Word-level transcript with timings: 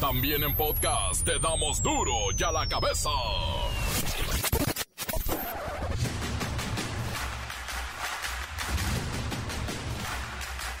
También 0.00 0.44
en 0.44 0.54
podcast 0.54 1.24
te 1.24 1.40
damos 1.40 1.82
duro 1.82 2.12
y 2.36 2.42
a 2.44 2.52
la 2.52 2.68
cabeza. 2.68 3.10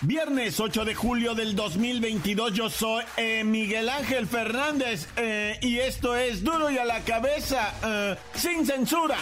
Viernes 0.02 0.60
8 0.60 0.84
de 0.84 0.94
julio 0.94 1.34
del 1.34 1.56
2022, 1.56 2.52
yo 2.52 2.70
soy 2.70 3.02
eh, 3.16 3.42
Miguel 3.42 3.88
Ángel 3.88 4.28
Fernández 4.28 5.08
eh, 5.16 5.58
y 5.62 5.80
esto 5.80 6.14
es 6.14 6.44
Duro 6.44 6.70
y 6.70 6.78
a 6.78 6.84
la 6.84 7.00
cabeza, 7.00 7.74
eh, 7.84 8.16
sin 8.34 8.64
censura. 8.64 9.18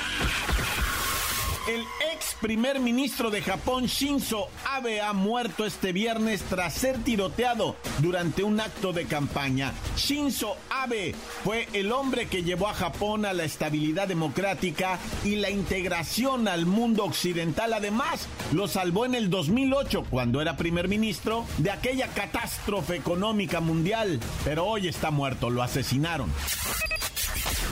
El 1.67 1.85
ex 2.13 2.37
primer 2.41 2.79
ministro 2.79 3.29
de 3.29 3.43
Japón, 3.43 3.87
Shinzo 3.87 4.47
Abe, 4.71 5.01
ha 5.01 5.13
muerto 5.13 5.67
este 5.67 5.93
viernes 5.93 6.43
tras 6.43 6.75
ser 6.75 7.03
tiroteado 7.03 7.75
durante 7.99 8.45
un 8.45 8.61
acto 8.61 8.93
de 8.93 9.07
campaña. 9.07 9.73
Shinzo 9.97 10.57
Abe 10.71 11.13
fue 11.43 11.67
el 11.73 11.91
hombre 11.91 12.27
que 12.27 12.45
llevó 12.45 12.69
a 12.69 12.75
Japón 12.75 13.25
a 13.25 13.33
la 13.33 13.43
estabilidad 13.43 14.07
democrática 14.07 15.01
y 15.25 15.37
la 15.37 15.51
integración 15.51 16.47
al 16.47 16.67
mundo 16.67 17.05
occidental. 17.05 17.73
Además, 17.73 18.29
lo 18.53 18.69
salvó 18.69 19.05
en 19.05 19.17
el 19.17 19.29
2008, 19.29 20.07
cuando 20.09 20.41
era 20.41 20.57
primer 20.57 20.87
ministro, 20.87 21.47
de 21.59 21.73
aquella 21.73 22.07
catástrofe 22.15 22.95
económica 22.95 23.59
mundial. 23.59 24.21
Pero 24.45 24.67
hoy 24.67 24.87
está 24.87 25.11
muerto, 25.11 25.51
lo 25.51 25.65
asesinaron. 25.65 26.31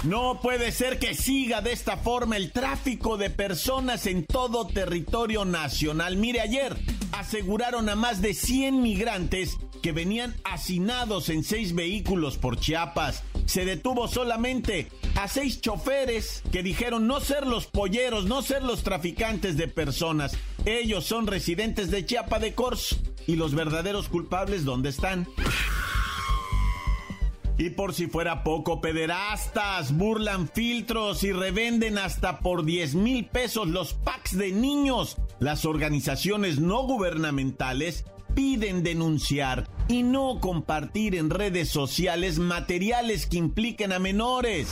No 0.05 0.39
puede 0.43 0.71
ser 0.71 0.99
que 0.99 1.15
siga 1.15 1.63
de 1.63 1.73
esta 1.73 1.97
forma 1.97 2.37
el 2.37 2.53
tráfico 2.53 3.17
de 3.17 3.31
personas 3.31 4.07
en 4.07 4.27
todo 4.27 4.67
territorio 4.67 5.47
nacional. 5.47 6.19
Mire, 6.19 6.43
ayer 6.43 6.77
aseguraron 7.13 7.89
a 7.89 7.97
más 7.97 8.21
de 8.21 8.35
100 8.35 8.83
migrantes 8.83 9.57
que 9.83 9.93
venían 9.93 10.35
hacinados 10.45 11.31
en 11.31 11.43
seis 11.43 11.75
vehículos 11.75 12.37
por 12.37 12.61
Chiapas. 12.61 13.23
Se 13.47 13.65
detuvo 13.65 14.07
solamente 14.07 14.89
a 15.15 15.27
seis 15.27 15.63
choferes 15.63 16.43
que 16.53 16.63
dijeron 16.63 17.07
no 17.07 17.21
ser 17.21 17.47
los 17.47 17.67
polleros, 17.67 18.27
no 18.27 18.43
ser 18.43 18.63
los 18.63 18.83
traficantes 18.83 19.57
de 19.57 19.69
personas. 19.69 20.37
Ellos 20.67 21.07
son 21.07 21.27
residentes 21.27 21.91
de 21.91 22.05
Chiapa 22.05 22.39
de 22.39 22.55
Corzo. 22.55 22.97
¿Y 23.27 23.37
los 23.37 23.55
verdaderos 23.55 24.11
culpables 24.11 24.67
dónde 24.67 24.91
están? 24.91 25.27
Y 27.57 27.71
por 27.71 27.95
si 27.95 28.09
fuera 28.09 28.43
poco, 28.43 28.81
pederastas 28.81 29.97
burlan 29.97 30.49
filtros 30.49 31.23
y 31.23 31.33
revenden 31.33 31.99
hasta 31.99 32.41
por 32.41 32.65
10 32.65 32.97
mil 32.97 33.27
pesos 33.27 33.69
los 33.69 33.95
packs 33.95 34.37
de 34.37 34.51
niños. 34.51 35.17
Las 35.39 35.65
organizaciones 35.65 36.59
no 36.59 36.83
gubernamentales 36.83 38.05
piden 38.35 38.83
denunciar 38.83 39.69
y 39.87 40.03
no 40.03 40.41
compartir 40.41 41.15
en 41.15 41.31
redes 41.31 41.69
sociales 41.69 42.39
materiales 42.39 43.27
que 43.27 43.37
impliquen 43.37 43.93
a 43.93 44.01
menores. 44.01 44.69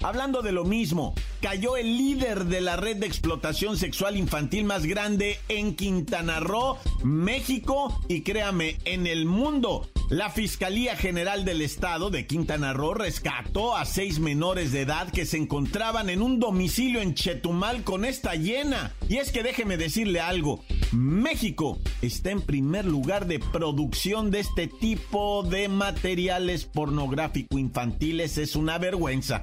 Hablando 0.00 0.42
de 0.42 0.52
lo 0.52 0.64
mismo, 0.64 1.14
cayó 1.40 1.76
el 1.76 1.96
líder 1.96 2.44
de 2.44 2.60
la 2.60 2.76
red 2.76 2.98
de 2.98 3.06
explotación 3.06 3.78
sexual 3.78 4.16
infantil 4.16 4.64
más 4.64 4.84
grande 4.84 5.40
en 5.48 5.74
Quintana 5.74 6.40
Roo, 6.40 6.76
México 7.02 8.00
y 8.06 8.20
créame, 8.20 8.78
en 8.84 9.06
el 9.06 9.24
mundo. 9.24 9.88
La 10.10 10.28
Fiscalía 10.28 10.96
General 10.96 11.46
del 11.46 11.62
Estado 11.62 12.10
de 12.10 12.26
Quintana 12.26 12.74
Roo 12.74 12.92
rescató 12.92 13.74
a 13.74 13.86
seis 13.86 14.18
menores 14.18 14.70
de 14.70 14.82
edad 14.82 15.10
que 15.10 15.24
se 15.24 15.38
encontraban 15.38 16.10
en 16.10 16.20
un 16.20 16.38
domicilio 16.38 17.00
en 17.00 17.14
Chetumal 17.14 17.84
con 17.84 18.04
esta 18.04 18.34
llena. 18.34 18.92
Y 19.08 19.16
es 19.16 19.32
que 19.32 19.42
déjeme 19.42 19.78
decirle 19.78 20.20
algo, 20.20 20.62
México 20.92 21.78
está 22.02 22.30
en 22.30 22.42
primer 22.42 22.84
lugar 22.84 23.26
de 23.26 23.38
producción 23.38 24.30
de 24.30 24.40
este 24.40 24.66
tipo 24.66 25.42
de 25.42 25.68
materiales 25.68 26.66
pornográfico 26.66 27.58
infantiles. 27.58 28.36
Es 28.36 28.56
una 28.56 28.76
vergüenza. 28.76 29.42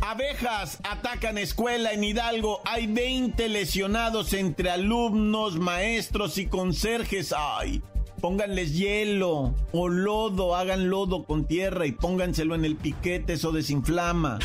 Abejas 0.00 0.80
atacan 0.82 1.38
escuela 1.38 1.92
en 1.92 2.02
Hidalgo. 2.02 2.60
Hay 2.64 2.88
20 2.88 3.48
lesionados 3.48 4.32
entre 4.32 4.70
alumnos, 4.70 5.58
maestros 5.58 6.36
y 6.38 6.46
conserjes. 6.46 7.32
Ay, 7.36 7.80
pónganles 8.24 8.72
hielo 8.72 9.54
o 9.70 9.88
lodo, 9.90 10.56
hagan 10.56 10.88
lodo 10.88 11.24
con 11.24 11.44
tierra 11.44 11.84
y 11.84 11.92
pónganselo 11.92 12.54
en 12.54 12.64
el 12.64 12.74
piquete, 12.74 13.34
eso 13.34 13.52
desinflama. 13.52 14.38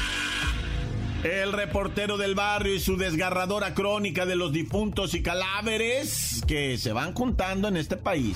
El 1.24 1.54
reportero 1.54 2.18
del 2.18 2.36
barrio 2.36 2.76
y 2.76 2.82
su 2.82 2.98
desgarradora 2.98 3.74
crónica 3.74 4.26
de 4.26 4.36
los 4.36 4.52
difuntos 4.52 5.14
y 5.14 5.24
cadáveres 5.24 6.42
que 6.46 6.78
se 6.78 6.92
van 6.92 7.14
juntando 7.14 7.70
en 7.70 7.78
este 7.78 7.96
país. 7.96 8.36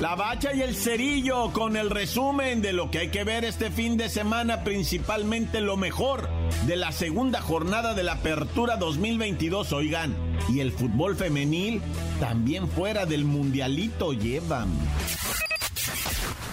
La 0.00 0.16
bacha 0.16 0.52
y 0.52 0.60
el 0.60 0.74
cerillo 0.74 1.52
con 1.52 1.76
el 1.76 1.90
resumen 1.90 2.60
de 2.60 2.72
lo 2.72 2.90
que 2.90 2.98
hay 2.98 3.08
que 3.10 3.22
ver 3.22 3.44
este 3.44 3.70
fin 3.70 3.96
de 3.96 4.08
semana, 4.08 4.64
principalmente 4.64 5.60
lo 5.60 5.76
mejor 5.76 6.28
de 6.66 6.74
la 6.74 6.90
segunda 6.90 7.40
jornada 7.40 7.94
de 7.94 8.02
la 8.02 8.14
Apertura 8.14 8.78
2022, 8.78 9.72
oigan. 9.72 10.33
Y 10.48 10.60
el 10.60 10.72
fútbol 10.72 11.16
femenil 11.16 11.80
también 12.20 12.68
fuera 12.68 13.06
del 13.06 13.24
mundialito 13.24 14.12
llevan. 14.12 14.70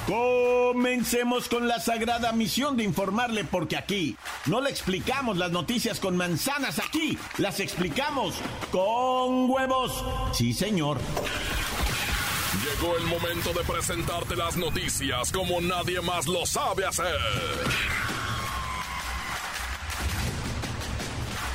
Comencemos 0.08 1.48
con 1.48 1.68
la 1.68 1.80
sagrada 1.80 2.32
misión 2.34 2.76
de 2.76 2.84
informarle 2.84 3.44
porque 3.44 3.78
aquí 3.78 4.18
no 4.46 4.60
le 4.60 4.70
explicamos 4.70 5.38
las 5.38 5.52
noticias 5.52 6.00
con 6.00 6.18
manzanas, 6.18 6.80
aquí 6.80 7.18
las 7.38 7.60
explicamos 7.60 8.36
con 8.72 9.50
huevos. 9.50 10.04
Sí, 10.34 10.54
señor. 10.54 10.98
Llegó 12.62 12.98
el 12.98 13.06
momento 13.06 13.54
de 13.54 13.64
presentarte 13.64 14.36
las 14.36 14.58
noticias 14.58 15.32
como 15.32 15.62
nadie 15.62 16.02
más 16.02 16.28
lo 16.28 16.46
sabe 16.46 16.86
hacer. 16.86 17.18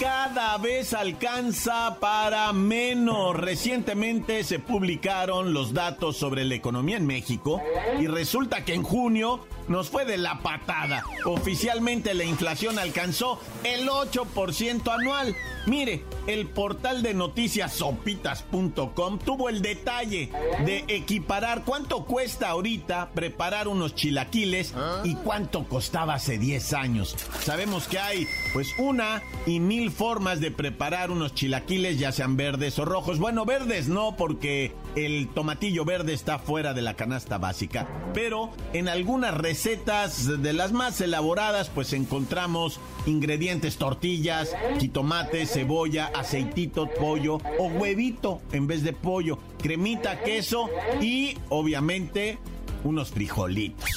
Cada 0.00 0.56
vez 0.56 0.94
alcanza 0.94 1.98
para 2.00 2.50
menos. 2.54 3.36
Recientemente 3.36 4.42
se 4.44 4.58
publicaron 4.58 5.52
los 5.52 5.74
datos 5.74 6.16
sobre 6.16 6.46
la 6.46 6.54
economía 6.54 6.96
en 6.96 7.06
México 7.06 7.62
y 8.00 8.06
resulta 8.06 8.64
que 8.64 8.72
en 8.72 8.82
junio 8.82 9.46
nos 9.68 9.90
fue 9.90 10.06
de 10.06 10.16
la 10.16 10.40
patada. 10.40 11.04
Oficialmente 11.26 12.14
la 12.14 12.24
inflación 12.24 12.78
alcanzó 12.78 13.40
el 13.62 13.88
8% 13.88 14.90
anual. 14.90 15.36
Mire, 15.66 16.04
el 16.26 16.46
portal 16.46 17.02
de 17.02 17.14
noticias 17.14 17.72
sopitas.com 17.72 19.18
tuvo 19.18 19.48
el 19.48 19.62
detalle 19.62 20.30
de 20.64 20.84
equiparar 20.88 21.64
cuánto 21.64 22.04
cuesta 22.04 22.48
ahorita 22.50 23.10
preparar 23.14 23.68
unos 23.68 23.94
chilaquiles 23.94 24.74
y 25.04 25.14
cuánto 25.16 25.64
costaba 25.68 26.14
hace 26.14 26.38
10 26.38 26.72
años. 26.72 27.16
Sabemos 27.42 27.88
que 27.88 27.98
hay 27.98 28.26
pues 28.52 28.68
una 28.78 29.22
y 29.46 29.60
mil 29.60 29.90
formas 29.90 30.40
de 30.40 30.50
preparar 30.50 31.10
unos 31.10 31.34
chilaquiles, 31.34 31.98
ya 31.98 32.12
sean 32.12 32.36
verdes 32.36 32.78
o 32.78 32.84
rojos. 32.84 33.18
Bueno, 33.18 33.44
verdes 33.44 33.88
no, 33.88 34.16
porque 34.16 34.72
el 34.96 35.28
tomatillo 35.28 35.84
verde 35.84 36.12
está 36.12 36.38
fuera 36.38 36.74
de 36.74 36.82
la 36.82 36.94
canasta 36.94 37.38
básica. 37.38 37.88
Pero 38.14 38.50
en 38.72 38.88
algunas 38.88 39.34
recetas 39.34 40.42
de 40.42 40.52
las 40.52 40.72
más 40.72 41.00
elaboradas, 41.00 41.70
pues 41.70 41.92
encontramos 41.92 42.80
ingredientes 43.06 43.76
tortillas, 43.76 44.54
jitomates, 44.78 45.52
cebolla, 45.52 46.10
aceitito, 46.14 46.88
pollo 46.88 47.38
o 47.58 47.66
huevito 47.66 48.40
en 48.52 48.66
vez 48.66 48.82
de 48.82 48.92
pollo, 48.92 49.38
cremita, 49.62 50.20
queso 50.22 50.68
y 51.00 51.36
obviamente 51.48 52.38
unos 52.84 53.10
frijolitos. 53.10 53.88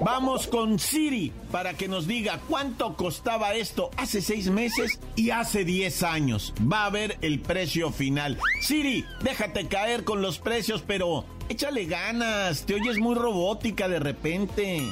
Vamos 0.00 0.46
con 0.46 0.78
Siri 0.78 1.32
para 1.50 1.74
que 1.74 1.88
nos 1.88 2.06
diga 2.06 2.40
cuánto 2.48 2.96
costaba 2.96 3.54
esto 3.54 3.90
hace 3.96 4.22
seis 4.22 4.50
meses 4.50 4.98
y 5.16 5.30
hace 5.30 5.64
diez 5.64 6.02
años. 6.02 6.54
Va 6.60 6.86
a 6.86 6.90
ver 6.90 7.18
el 7.20 7.40
precio 7.40 7.90
final. 7.90 8.38
Siri, 8.60 9.04
déjate 9.22 9.68
caer 9.68 10.04
con 10.04 10.22
los 10.22 10.38
precios, 10.38 10.82
pero 10.86 11.24
échale 11.48 11.86
ganas. 11.86 12.66
Te 12.66 12.74
oyes 12.74 12.98
muy 12.98 13.14
robótica 13.14 13.88
de 13.88 13.98
repente. 13.98 14.82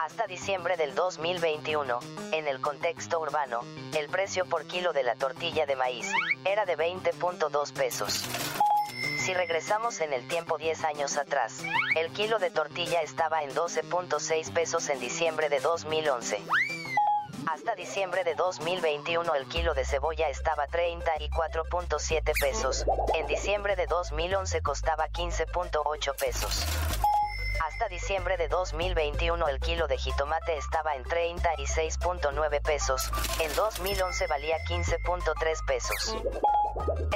Hasta 0.00 0.26
diciembre 0.26 0.76
del 0.76 0.94
2021, 0.94 1.98
en 2.32 2.48
el 2.48 2.60
contexto 2.60 3.20
urbano, 3.20 3.60
el 3.96 4.08
precio 4.08 4.46
por 4.46 4.64
kilo 4.64 4.92
de 4.92 5.02
la 5.02 5.14
tortilla 5.16 5.66
de 5.66 5.76
maíz 5.76 6.06
era 6.44 6.64
de 6.64 6.76
20.2 6.76 7.72
pesos. 7.72 8.24
Si 9.28 9.34
regresamos 9.34 10.00
en 10.00 10.14
el 10.14 10.26
tiempo 10.26 10.56
10 10.56 10.84
años 10.84 11.18
atrás, 11.18 11.62
el 11.96 12.10
kilo 12.14 12.38
de 12.38 12.48
tortilla 12.48 13.02
estaba 13.02 13.42
en 13.42 13.50
12.6 13.50 14.54
pesos 14.54 14.88
en 14.88 15.00
diciembre 15.00 15.50
de 15.50 15.60
2011. 15.60 16.40
Hasta 17.46 17.74
diciembre 17.74 18.24
de 18.24 18.34
2021 18.34 19.34
el 19.34 19.46
kilo 19.48 19.74
de 19.74 19.84
cebolla 19.84 20.30
estaba 20.30 20.66
34.7 20.68 22.32
pesos. 22.40 22.86
En 23.16 23.26
diciembre 23.26 23.76
de 23.76 23.86
2011 23.86 24.62
costaba 24.62 25.10
15.8 25.10 26.16
pesos. 26.16 26.64
Hasta 27.66 27.88
diciembre 27.90 28.38
de 28.38 28.48
2021 28.48 29.46
el 29.46 29.60
kilo 29.60 29.88
de 29.88 29.98
jitomate 29.98 30.56
estaba 30.56 30.94
en 30.96 31.04
36.9 31.04 32.62
pesos, 32.62 33.10
en 33.40 33.54
2011 33.54 34.26
valía 34.26 34.56
15.3 34.66 35.66
pesos. 35.66 36.16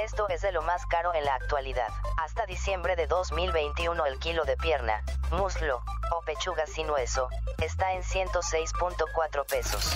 Esto 0.01 0.27
es 0.29 0.41
de 0.41 0.51
lo 0.51 0.61
más 0.61 0.85
caro 0.85 1.13
en 1.13 1.25
la 1.25 1.35
actualidad. 1.35 1.87
Hasta 2.17 2.45
diciembre 2.45 2.95
de 2.95 3.07
2021 3.07 4.05
el 4.05 4.19
kilo 4.19 4.45
de 4.45 4.57
pierna, 4.57 5.03
muslo 5.31 5.81
o 6.11 6.21
pechuga 6.21 6.65
sin 6.67 6.89
hueso 6.89 7.29
está 7.63 7.93
en 7.93 8.03
106.4 8.03 9.45
pesos. 9.45 9.93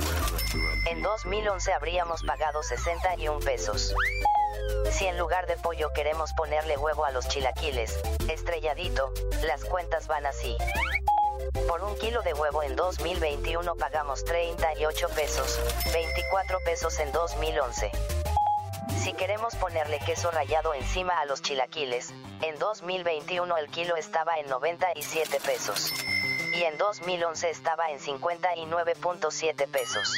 En 0.87 1.01
2011 1.01 1.73
habríamos 1.73 2.23
pagado 2.23 2.63
61 2.63 3.39
pesos. 3.39 3.93
Si 4.91 5.05
en 5.05 5.17
lugar 5.17 5.47
de 5.47 5.57
pollo 5.57 5.91
queremos 5.93 6.33
ponerle 6.33 6.77
huevo 6.77 7.05
a 7.05 7.11
los 7.11 7.27
chilaquiles, 7.27 7.99
estrelladito, 8.29 9.13
las 9.45 9.63
cuentas 9.65 10.07
van 10.07 10.25
así. 10.25 10.57
Por 11.67 11.83
un 11.83 11.95
kilo 11.97 12.21
de 12.23 12.33
huevo 12.33 12.63
en 12.63 12.75
2021 12.75 13.75
pagamos 13.75 14.23
38 14.25 15.09
pesos, 15.09 15.59
24 15.93 16.59
pesos 16.65 16.99
en 16.99 17.11
2011. 17.11 17.91
Si 19.07 19.13
queremos 19.13 19.56
ponerle 19.56 20.00
queso 20.06 20.30
rallado 20.31 20.74
encima 20.74 21.18
a 21.18 21.25
los 21.25 21.42
chilaquiles, 21.42 22.13
en 22.42 22.59
2021 22.59 23.56
el 23.56 23.69
kilo 23.69 23.95
estaba 23.95 24.38
en 24.38 24.50
97 24.50 25.38
pesos. 25.45 25.94
Y 26.54 26.63
en 26.63 26.77
2011 26.77 27.50
estaba 27.50 27.89
en 27.89 28.00
59.7 28.00 29.68
pesos. 29.69 30.13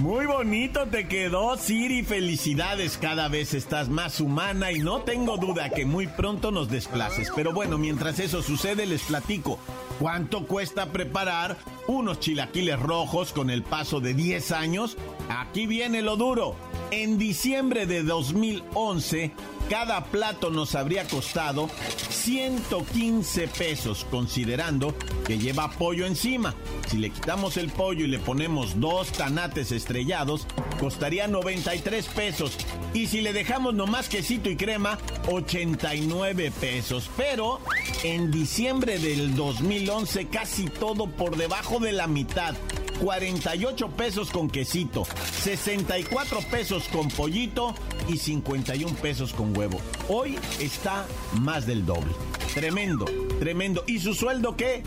Muy 0.00 0.26
bonito 0.26 0.86
te 0.86 1.08
quedó, 1.08 1.56
Siri. 1.56 2.02
Felicidades, 2.02 2.98
cada 2.98 3.28
vez 3.28 3.54
estás 3.54 3.88
más 3.88 4.20
humana 4.20 4.70
y 4.70 4.80
no 4.80 5.00
tengo 5.00 5.38
duda 5.38 5.70
que 5.70 5.86
muy 5.86 6.08
pronto 6.08 6.50
nos 6.50 6.68
desplaces. 6.68 7.32
Pero 7.34 7.54
bueno, 7.54 7.78
mientras 7.78 8.18
eso 8.18 8.42
sucede, 8.42 8.84
les 8.84 9.02
platico. 9.04 9.58
¿Cuánto 9.98 10.46
cuesta 10.46 10.92
preparar 10.92 11.56
unos 11.86 12.20
chilaquiles 12.20 12.78
rojos 12.78 13.32
con 13.32 13.48
el 13.48 13.62
paso 13.62 14.00
de 14.00 14.12
10 14.12 14.52
años? 14.52 14.98
Aquí 15.30 15.66
viene 15.66 16.02
lo 16.02 16.16
duro. 16.16 16.54
En 16.90 17.18
diciembre 17.18 17.84
de 17.84 18.02
2011, 18.02 19.30
cada 19.68 20.06
plato 20.06 20.48
nos 20.48 20.74
habría 20.74 21.06
costado 21.06 21.68
115 22.08 23.46
pesos, 23.48 24.06
considerando 24.10 24.94
que 25.26 25.36
lleva 25.36 25.70
pollo 25.70 26.06
encima. 26.06 26.54
Si 26.88 26.96
le 26.96 27.10
quitamos 27.10 27.58
el 27.58 27.68
pollo 27.68 28.06
y 28.06 28.08
le 28.08 28.18
ponemos 28.18 28.80
dos 28.80 29.12
tanates 29.12 29.70
estrellados, 29.70 30.46
costaría 30.80 31.28
93 31.28 32.06
pesos. 32.06 32.56
Y 32.94 33.08
si 33.08 33.20
le 33.20 33.34
dejamos 33.34 33.74
nomás 33.74 34.08
quesito 34.08 34.48
y 34.48 34.56
crema, 34.56 34.96
89 35.30 36.50
pesos. 36.58 37.10
Pero 37.18 37.60
en 38.02 38.30
diciembre 38.30 38.98
del 38.98 39.36
2011, 39.36 40.28
casi 40.28 40.64
todo 40.64 41.06
por 41.06 41.36
debajo 41.36 41.80
de 41.80 41.92
la 41.92 42.06
mitad. 42.06 42.54
48 43.00 43.88
pesos 43.90 44.30
con 44.30 44.48
quesito, 44.50 45.06
64 45.42 46.40
pesos 46.50 46.84
con 46.88 47.08
pollito 47.08 47.74
y 48.08 48.16
51 48.16 48.94
pesos 48.96 49.32
con 49.32 49.56
huevo. 49.56 49.80
Hoy 50.08 50.38
está 50.60 51.06
más 51.40 51.66
del 51.66 51.86
doble. 51.86 52.12
Tremendo, 52.54 53.04
tremendo. 53.38 53.84
¿Y 53.86 54.00
su 54.00 54.14
sueldo 54.14 54.56
qué? 54.56 54.82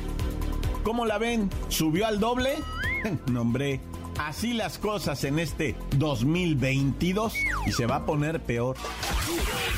¿Cómo 0.83 1.05
la 1.05 1.17
ven? 1.17 1.49
¿Subió 1.69 2.05
al 2.05 2.19
doble? 2.19 2.55
no, 3.27 3.41
hombre. 3.41 3.79
Así 4.19 4.53
las 4.53 4.77
cosas 4.77 5.23
en 5.23 5.39
este 5.39 5.75
2022 5.97 7.33
y 7.65 7.71
se 7.71 7.85
va 7.85 7.97
a 7.97 8.05
poner 8.05 8.41
peor. 8.41 8.75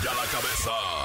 ya 0.03 0.13
la 0.13 0.25
cabeza 0.25 1.02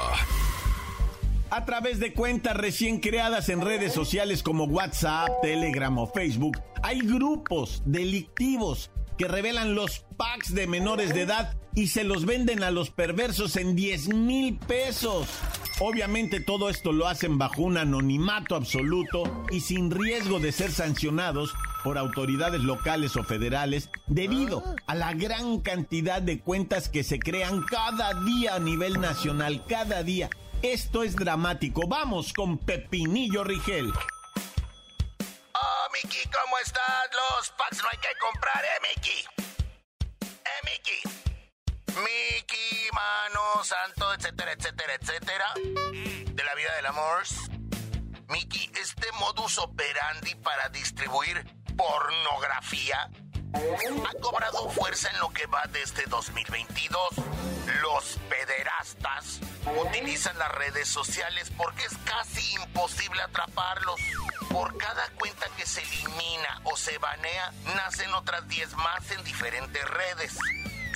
a 1.51 1.65
través 1.65 1.99
de 1.99 2.13
cuentas 2.13 2.55
recién 2.55 2.99
creadas 2.99 3.49
en 3.49 3.61
redes 3.61 3.93
sociales 3.93 4.43
como 4.43 4.65
WhatsApp, 4.65 5.29
Telegram 5.41 5.97
o 5.97 6.07
Facebook, 6.07 6.59
hay 6.83 6.99
grupos 6.99 7.81
delictivos 7.85 8.91
que 9.17 9.27
revelan 9.27 9.75
los 9.75 10.05
packs 10.17 10.53
de 10.53 10.67
menores 10.67 11.13
de 11.13 11.23
edad 11.23 11.57
y 11.75 11.87
se 11.87 12.03
los 12.03 12.25
venden 12.25 12.63
a 12.63 12.71
los 12.71 12.89
perversos 12.89 13.55
en 13.57 13.75
10 13.75 14.13
mil 14.13 14.57
pesos. 14.57 15.27
Obviamente 15.81 16.39
todo 16.39 16.69
esto 16.69 16.91
lo 16.91 17.07
hacen 17.07 17.37
bajo 17.37 17.63
un 17.63 17.77
anonimato 17.77 18.55
absoluto 18.55 19.23
y 19.51 19.61
sin 19.61 19.91
riesgo 19.91 20.39
de 20.39 20.51
ser 20.51 20.71
sancionados 20.71 21.53
por 21.83 21.97
autoridades 21.97 22.61
locales 22.61 23.15
o 23.15 23.23
federales 23.23 23.89
debido 24.07 24.63
a 24.87 24.95
la 24.95 25.13
gran 25.13 25.59
cantidad 25.59 26.21
de 26.21 26.39
cuentas 26.39 26.89
que 26.89 27.03
se 27.03 27.19
crean 27.19 27.63
cada 27.63 28.13
día 28.23 28.55
a 28.55 28.59
nivel 28.59 28.99
nacional, 28.99 29.63
cada 29.67 30.03
día. 30.03 30.29
Esto 30.61 31.03
es 31.03 31.15
dramático. 31.15 31.87
Vamos 31.87 32.33
con 32.33 32.57
Pepinillo 32.57 33.45
Rigel. 33.45 33.93
Oh, 35.53 35.87
Miki, 35.93 36.27
¿cómo 36.29 36.57
estás? 36.57 37.09
Los 37.13 37.49
packs 37.51 37.81
no 37.81 37.87
hay 37.89 37.97
que 37.99 38.09
comprar, 38.19 38.61
¿eh, 38.65 38.81
Miki? 38.89 39.25
¿Eh, 40.25 40.61
Miki? 40.65 40.99
Miki, 41.95 42.89
mano, 42.91 43.63
santo, 43.63 44.13
etcétera, 44.13 44.51
etcétera, 44.51 44.93
etcétera. 44.95 45.45
De 45.55 46.43
la 46.43 46.55
vida 46.55 46.75
del 46.75 46.87
amor. 46.87 47.23
Miki, 48.27 48.69
este 48.77 49.09
modus 49.13 49.59
operandi 49.59 50.35
para 50.35 50.67
distribuir 50.67 51.41
pornografía 51.77 53.09
ha 53.53 54.21
cobrado 54.21 54.69
fuerza 54.69 55.09
en 55.09 55.19
lo 55.19 55.29
que 55.29 55.45
va 55.47 55.63
de 55.71 55.81
este 55.81 56.03
2022. 56.07 57.09
Los 57.81 58.17
pederastas 58.29 59.39
utilizan 59.85 60.37
las 60.37 60.51
redes 60.53 60.87
sociales 60.87 61.51
porque 61.57 61.85
es 61.85 61.97
casi 62.05 62.53
imposible 62.55 63.21
atraparlos. 63.21 63.99
Por 64.49 64.75
cada 64.77 65.07
cuenta 65.11 65.47
que 65.57 65.65
se 65.65 65.81
elimina 65.81 66.61
o 66.63 66.75
se 66.75 66.97
banea, 66.97 67.51
nacen 67.75 68.13
otras 68.13 68.47
10 68.47 68.73
más 68.75 69.11
en 69.11 69.23
diferentes 69.23 69.85
redes. 69.85 70.37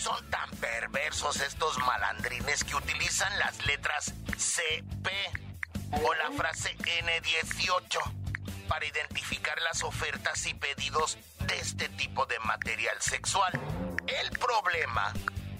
Son 0.01 0.29
tan 0.29 0.49
perversos 0.57 1.39
estos 1.39 1.77
malandrines 1.79 2.63
que 2.63 2.75
utilizan 2.75 3.37
las 3.39 3.65
letras 3.65 4.13
CP 4.37 5.09
o 6.03 6.13
la 6.15 6.31
frase 6.31 6.75
N18 6.77 7.99
para 8.67 8.85
identificar 8.85 9.61
las 9.61 9.83
ofertas 9.83 10.45
y 10.47 10.53
pedidos 10.55 11.17
de 11.47 11.59
este 11.59 11.89
tipo 11.89 12.25
de 12.25 12.39
material 12.39 12.95
sexual. 12.99 13.51
El 14.07 14.29
problema 14.37 15.13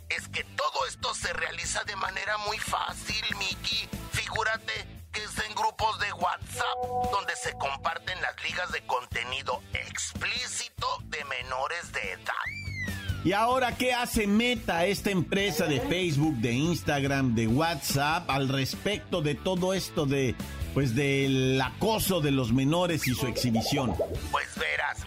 es 0.10 0.28
que 0.28 0.44
todo 0.44 0.86
esto 0.88 1.14
se 1.14 1.32
realiza 1.34 1.84
de 1.84 1.96
manera 1.96 2.38
muy 2.40 2.58
fácil, 2.58 3.24
Miki. 3.38 3.88
Figúrate 4.12 4.74
que 5.12 5.24
es 5.24 5.38
en 5.48 5.56
grupos 5.56 6.00
de 6.00 6.12
WhatsApp 6.14 7.12
donde 7.12 7.36
se 7.36 7.54
comparten 7.54 8.20
las 8.22 8.44
ligas 8.44 8.72
de 8.72 8.82
contenido 8.86 9.62
explícito 9.74 10.88
de 11.06 11.24
menores 11.26 11.92
de 11.94 12.14
edad. 12.14 13.24
¿Y 13.24 13.32
ahora 13.32 13.78
qué 13.78 13.94
hace 13.94 14.28
Meta, 14.28 14.86
esta 14.86 15.10
empresa 15.10 15.66
de 15.66 15.80
Facebook, 15.80 16.36
de 16.38 16.52
Instagram, 16.52 17.36
de 17.36 17.48
WhatsApp, 17.48 18.30
al 18.30 18.50
respecto 18.50 19.22
de 19.22 19.36
todo 19.36 19.74
esto 19.74 20.06
de 20.06 20.36
pues 20.74 20.96
del 20.96 21.62
acoso 21.62 22.20
de 22.20 22.32
los 22.32 22.52
menores 22.52 23.08
y 23.08 23.14
su 23.14 23.28
exhibición. 23.28 23.96
Pues 24.32 24.48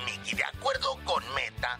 Mickey, 0.05 0.35
de 0.35 0.45
acuerdo 0.45 0.99
con 1.05 1.23
Meta, 1.35 1.79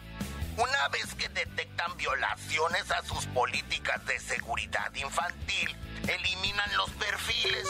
una 0.57 0.87
vez 0.89 1.13
que 1.15 1.29
detectan 1.29 1.95
violaciones 1.97 2.89
a 2.91 3.03
sus 3.03 3.25
políticas 3.27 4.03
de 4.05 4.19
seguridad 4.19 4.93
infantil, 4.95 5.75
eliminan 6.07 6.77
los 6.77 6.89
perfiles, 6.91 7.67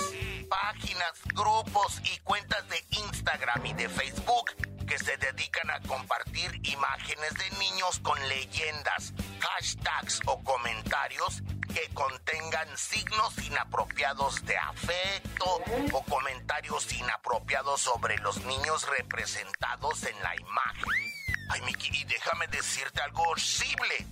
páginas, 0.50 1.14
grupos 1.34 2.00
y 2.04 2.18
cuentas 2.20 2.68
de 2.70 2.86
Instagram 2.92 3.66
y 3.66 3.74
de 3.74 3.90
Facebook 3.90 4.52
que 4.88 4.98
se 4.98 5.18
dedican 5.18 5.70
a 5.70 5.82
compartir 5.82 6.62
imágenes 6.64 7.34
de 7.34 7.50
niños 7.58 8.00
con 8.00 8.18
leyendas, 8.30 9.14
hashtags 9.40 10.22
o 10.26 10.42
comentarios 10.44 11.44
que 11.78 11.94
contengan 11.94 12.76
signos 12.76 13.38
inapropiados 13.38 14.44
de 14.46 14.58
afecto 14.58 15.62
o 15.92 16.04
comentarios 16.06 16.92
inapropiados 16.92 17.82
sobre 17.82 18.18
los 18.18 18.38
niños 18.46 18.88
representados 18.98 20.04
en 20.04 20.24
la 20.24 20.36
imagen. 20.36 21.14
Ay, 21.50 21.62
Miki, 21.62 21.90
y 21.96 22.04
déjame 22.06 22.48
decirte 22.48 23.02
algo 23.02 23.22
horrible. 23.24 24.08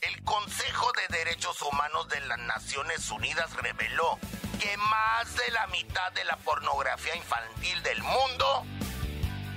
El 0.00 0.24
Consejo 0.24 0.90
de 0.92 1.18
Derechos 1.18 1.60
Humanos 1.60 2.08
de 2.08 2.20
las 2.20 2.38
Naciones 2.38 3.10
Unidas 3.10 3.52
reveló 3.54 4.18
que 4.58 4.74
más 4.78 5.36
de 5.36 5.50
la 5.50 5.66
mitad 5.66 6.12
de 6.12 6.24
la 6.24 6.36
pornografía 6.38 7.14
infantil 7.16 7.82
del 7.82 8.02
mundo 8.02 8.64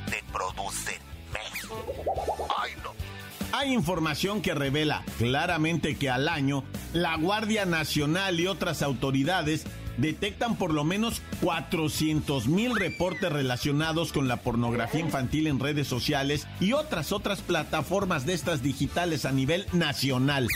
se 0.10 0.22
produce 0.34 0.96
en 0.96 1.32
México. 1.32 2.48
Ay, 2.58 2.76
no. 2.84 3.13
Hay 3.56 3.72
información 3.72 4.42
que 4.42 4.56
revela 4.56 5.06
claramente 5.20 5.96
que 5.96 6.10
al 6.10 6.28
año 6.28 6.64
la 6.92 7.16
Guardia 7.18 7.66
Nacional 7.66 8.40
y 8.40 8.48
otras 8.48 8.82
autoridades 8.82 9.68
detectan 9.98 10.56
por 10.56 10.74
lo 10.74 10.84
menos 10.84 11.22
400 11.42 12.48
mil 12.48 12.76
reportes 12.76 13.32
relacionados 13.32 14.12
con 14.12 14.28
la 14.28 14.38
pornografía 14.38 15.02
infantil 15.02 15.46
en 15.46 15.60
redes 15.60 15.88
sociales 15.88 16.48
y 16.60 16.74
otras 16.74 17.12
otras 17.12 17.42
plataformas 17.42 18.26
de 18.26 18.34
estas 18.34 18.64
digitales 18.64 19.24
a 19.24 19.32
nivel 19.32 19.68
nacional. 19.72 20.48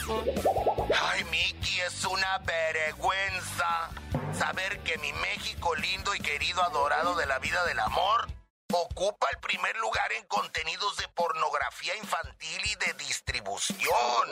Ay, 0.89 1.23
Miki, 1.25 1.79
es 1.81 2.03
una 2.03 2.39
vergüenza 2.47 3.91
saber 4.33 4.79
que 4.79 4.97
mi 4.97 5.13
México 5.13 5.75
lindo 5.75 6.15
y 6.15 6.19
querido 6.19 6.63
adorado 6.63 7.15
de 7.15 7.27
la 7.27 7.37
vida 7.37 7.63
del 7.65 7.77
amor 7.79 8.36
ocupa 8.81 9.27
el 9.31 9.39
primer 9.39 9.75
lugar 9.77 10.11
en 10.13 10.25
contenidos 10.25 10.97
de 10.97 11.07
pornografía 11.09 11.95
infantil 11.97 12.61
y 12.65 12.75
de 12.85 13.05
distribución. 13.05 14.27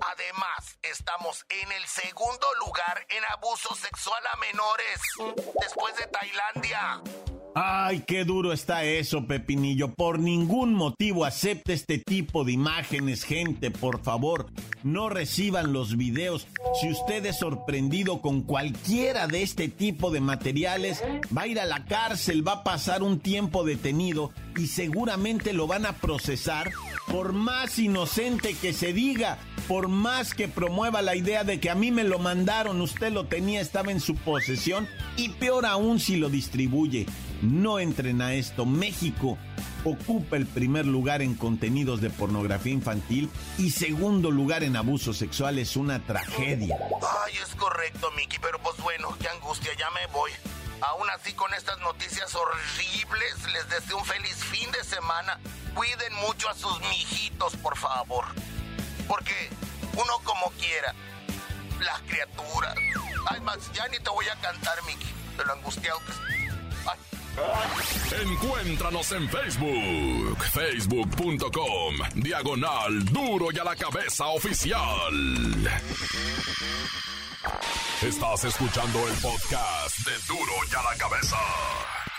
Además, 0.00 0.78
estamos 0.82 1.44
en 1.48 1.72
el 1.72 1.84
segundo 1.86 2.46
lugar 2.64 3.06
en 3.08 3.24
abuso 3.32 3.74
sexual 3.74 4.22
a 4.32 4.36
menores, 4.36 5.00
después 5.60 5.96
de 5.96 6.06
Tailandia. 6.06 7.02
Ay, 7.54 8.04
qué 8.06 8.24
duro 8.24 8.52
está 8.52 8.84
eso, 8.84 9.26
Pepinillo. 9.26 9.92
Por 9.92 10.18
ningún 10.18 10.74
motivo 10.74 11.24
acepte 11.24 11.72
este 11.72 11.98
tipo 11.98 12.44
de 12.44 12.52
imágenes, 12.52 13.24
gente, 13.24 13.70
por 13.70 14.02
favor. 14.02 14.46
No 14.82 15.08
reciban 15.08 15.72
los 15.72 15.96
videos. 15.96 16.46
Si 16.80 16.90
usted 16.90 17.24
es 17.26 17.38
sorprendido 17.38 18.20
con 18.20 18.42
cualquiera 18.42 19.26
de 19.26 19.42
este 19.42 19.68
tipo 19.68 20.10
de 20.10 20.20
materiales, 20.20 21.02
va 21.36 21.42
a 21.42 21.46
ir 21.46 21.60
a 21.60 21.66
la 21.66 21.84
cárcel, 21.84 22.46
va 22.46 22.52
a 22.52 22.64
pasar 22.64 23.02
un 23.02 23.18
tiempo 23.18 23.64
detenido 23.64 24.32
y 24.58 24.66
seguramente 24.66 25.52
lo 25.52 25.66
van 25.66 25.86
a 25.86 25.94
procesar 25.94 26.70
por 27.06 27.32
más 27.32 27.78
inocente 27.78 28.54
que 28.54 28.72
se 28.72 28.92
diga, 28.92 29.38
por 29.68 29.88
más 29.88 30.34
que 30.34 30.48
promueva 30.48 31.00
la 31.00 31.14
idea 31.14 31.44
de 31.44 31.60
que 31.60 31.70
a 31.70 31.74
mí 31.74 31.90
me 31.90 32.04
lo 32.04 32.18
mandaron, 32.18 32.80
usted 32.80 33.12
lo 33.12 33.26
tenía, 33.26 33.60
estaba 33.60 33.92
en 33.92 34.00
su 34.00 34.14
posesión 34.16 34.88
y 35.16 35.30
peor 35.30 35.64
aún 35.64 36.00
si 36.00 36.16
lo 36.16 36.28
distribuye. 36.28 37.06
No 37.40 37.78
entren 37.78 38.20
a 38.20 38.34
esto. 38.34 38.66
México 38.66 39.38
ocupa 39.84 40.36
el 40.36 40.46
primer 40.46 40.86
lugar 40.86 41.22
en 41.22 41.34
contenidos 41.34 42.00
de 42.00 42.10
pornografía 42.10 42.72
infantil 42.72 43.30
y 43.58 43.70
segundo 43.70 44.30
lugar 44.30 44.64
en 44.64 44.74
abuso 44.74 45.12
sexual. 45.14 45.58
Es 45.58 45.76
una 45.76 46.00
tragedia. 46.04 46.76
Ay, 47.24 47.34
es 47.42 47.54
correcto, 47.54 48.10
Miki, 48.16 48.38
pero 48.40 48.58
pues 48.58 48.76
bueno, 48.82 49.14
qué 49.20 49.28
angustia, 49.28 49.70
ya 49.78 49.88
me 49.90 50.12
voy. 50.12 50.32
Aún 50.80 51.10
así, 51.10 51.32
con 51.34 51.52
estas 51.54 51.78
noticias 51.80 52.34
horribles, 52.34 53.52
les 53.52 53.68
deseo 53.68 53.98
un 53.98 54.04
feliz 54.04 54.36
fin 54.44 54.70
de 54.70 54.84
semana. 54.84 55.38
Cuiden 55.74 56.12
mucho 56.14 56.48
a 56.48 56.54
sus 56.54 56.78
mijitos, 56.80 57.56
por 57.56 57.76
favor. 57.76 58.24
Porque 59.06 59.50
uno 59.94 60.18
como 60.24 60.50
quiera, 60.52 60.94
las 61.80 62.00
criaturas. 62.02 62.74
Ay, 63.26 63.40
Max, 63.40 63.70
ya 63.72 63.88
ni 63.88 63.98
te 63.98 64.10
voy 64.10 64.28
a 64.28 64.36
cantar, 64.36 64.82
Miki, 64.84 65.12
de 65.36 65.44
lo 65.44 65.52
angustiado 65.52 65.98
que 66.00 66.12
Encuéntranos 68.22 69.12
en 69.12 69.28
Facebook, 69.28 70.44
facebook.com, 70.52 71.94
diagonal 72.14 73.04
duro 73.04 73.48
y 73.52 73.58
a 73.58 73.64
la 73.64 73.76
cabeza 73.76 74.26
oficial. 74.26 74.80
Estás 78.02 78.44
escuchando 78.44 79.08
el 79.08 79.14
podcast 79.14 79.98
de 80.06 80.12
duro 80.28 80.52
y 80.70 80.74
a 80.74 80.82
la 80.84 80.96
cabeza. 80.96 81.36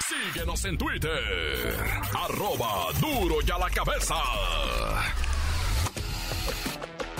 Síguenos 0.09 0.65
en 0.65 0.77
Twitter, 0.77 1.77
arroba 2.13 2.87
duro 2.99 3.35
y 3.41 3.49
a 3.49 3.57
la 3.57 3.69
cabeza. 3.69 4.15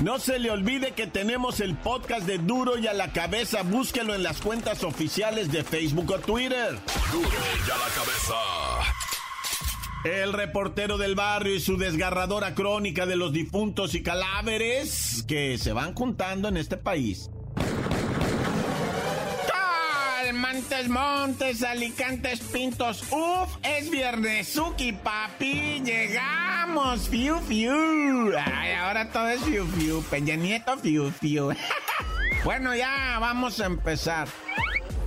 No 0.04 0.20
se 0.20 0.40
le 0.40 0.52
olvide 0.52 0.92
que 0.92 1.08
tenemos 1.08 1.62
el 1.62 1.78
podcast 1.78 2.26
de 2.26 2.38
Duro 2.38 2.78
y 2.78 2.88
a 2.88 2.94
la 2.94 3.14
cabeza. 3.14 3.64
Búsquelo 3.64 4.14
en 4.14 4.24
las 4.24 4.42
cuentas 4.42 4.84
oficiales 4.84 5.52
de 5.52 5.64
Facebook 5.64 6.12
o 6.12 6.20
Twitter. 6.20 6.80
Duro 7.12 7.30
y 7.30 7.72
a 7.72 7.78
la 7.78 7.88
cabeza. 7.96 8.36
El 10.04 10.34
reportero 10.34 10.98
del 10.98 11.16
barrio 11.16 11.56
y 11.56 11.60
su 11.60 11.78
desgarradora 11.78 12.56
crónica 12.56 13.06
de 13.06 13.16
los 13.16 13.32
difuntos 13.32 13.96
y 13.96 14.04
cadáveres 14.04 15.24
que 15.28 15.58
se 15.58 15.72
van 15.72 15.94
juntando 15.94 16.48
en 16.48 16.58
este 16.58 16.78
país. 16.78 17.30
Montes, 20.52 20.90
Montes, 20.90 21.62
Alicantes, 21.62 22.40
Pintos. 22.40 23.04
Uf, 23.12 23.58
es 23.62 23.92
viernesuki, 23.92 24.94
papi. 24.94 25.80
Llegamos. 25.86 27.08
Fiu, 27.08 27.40
fiu. 27.42 28.34
Ay, 28.36 28.74
ahora 28.74 29.12
todo 29.12 29.28
es 29.28 29.42
fiu, 29.42 29.68
fiu. 29.68 30.02
Peña 30.10 30.36
Nieto, 30.36 30.76
fiu, 30.80 31.12
fiu. 31.12 31.54
bueno, 32.44 32.74
ya 32.76 33.20
vamos 33.20 33.60
a 33.60 33.68
empezar. 33.68 34.28